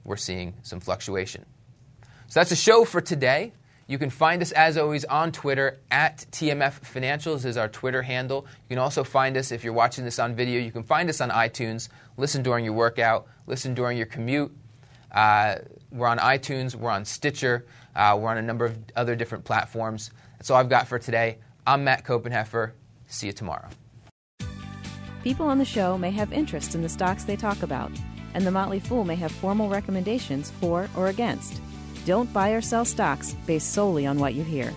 we're 0.05 0.17
seeing 0.17 0.55
some 0.63 0.81
fluctuation. 0.81 1.45
So 2.33 2.41
that's 2.41 2.51
a 2.51 2.57
show 2.57 2.87
for 2.87 3.03
today. 3.03 3.53
You 3.87 3.99
can 3.99 4.09
find 4.09 4.41
us, 4.41 4.53
as 4.53 4.79
always, 4.79 5.05
on 5.05 5.33
Twitter 5.33 5.81
at 5.91 6.25
TMF 6.31 6.81
Financials 6.81 7.45
is 7.45 7.59
our 7.59 7.69
Twitter 7.69 8.01
handle. 8.01 8.47
You 8.71 8.77
can 8.77 8.79
also 8.79 9.05
find 9.05 9.37
us, 9.37 9.53
if 9.53 9.65
you're 9.65 9.75
watching 9.75 10.07
this 10.07 10.19
on 10.19 10.35
video, 10.35 10.59
you 10.59 10.73
can 10.73 10.83
find 10.83 11.11
us 11.11 11.21
on 11.21 11.29
iTunes. 11.29 11.91
Listen 12.17 12.43
during 12.43 12.65
your 12.65 12.73
workout, 12.73 13.27
listen 13.47 13.75
during 13.75 13.99
your 13.99 14.07
commute. 14.07 14.51
Uh, 15.11 15.57
we're 15.91 16.07
on 16.07 16.17
iTunes, 16.21 16.75
we're 16.75 16.89
on 16.89 17.05
Stitcher, 17.05 17.67
uh, 17.95 18.17
we're 18.19 18.31
on 18.31 18.39
a 18.39 18.43
number 18.43 18.65
of 18.65 18.79
other 18.97 19.15
different 19.15 19.45
platforms. 19.45 20.11
That's 20.39 20.49
all 20.49 20.57
I've 20.57 20.71
got 20.71 20.89
for 20.89 20.99
today. 20.99 21.37
I'm 21.67 21.85
Matt 21.85 22.03
Koppenheffer. 22.03 22.71
See 23.09 23.27
you 23.27 23.35
tomorrow. 23.35 23.69
People 25.23 25.49
on 25.49 25.59
the 25.59 25.67
show 25.67 25.99
may 25.99 26.13
have 26.13 26.33
interest 26.33 26.75
in 26.75 26.81
the 26.81 26.89
stocks 26.89 27.25
they 27.25 27.37
talk 27.37 27.63
about, 27.63 27.93
and 28.33 28.47
the 28.47 28.51
Motley 28.51 28.81
Fool 28.81 29.05
may 29.05 29.17
have 29.17 29.33
formal 29.33 29.69
recommendations 29.69 30.51
for 30.51 30.89
or 30.97 31.09
against. 31.09 31.61
Don't 32.05 32.33
buy 32.33 32.51
or 32.51 32.61
sell 32.61 32.85
stocks 32.85 33.35
based 33.47 33.73
solely 33.73 34.07
on 34.07 34.19
what 34.19 34.35
you 34.35 34.43
hear. 34.43 34.73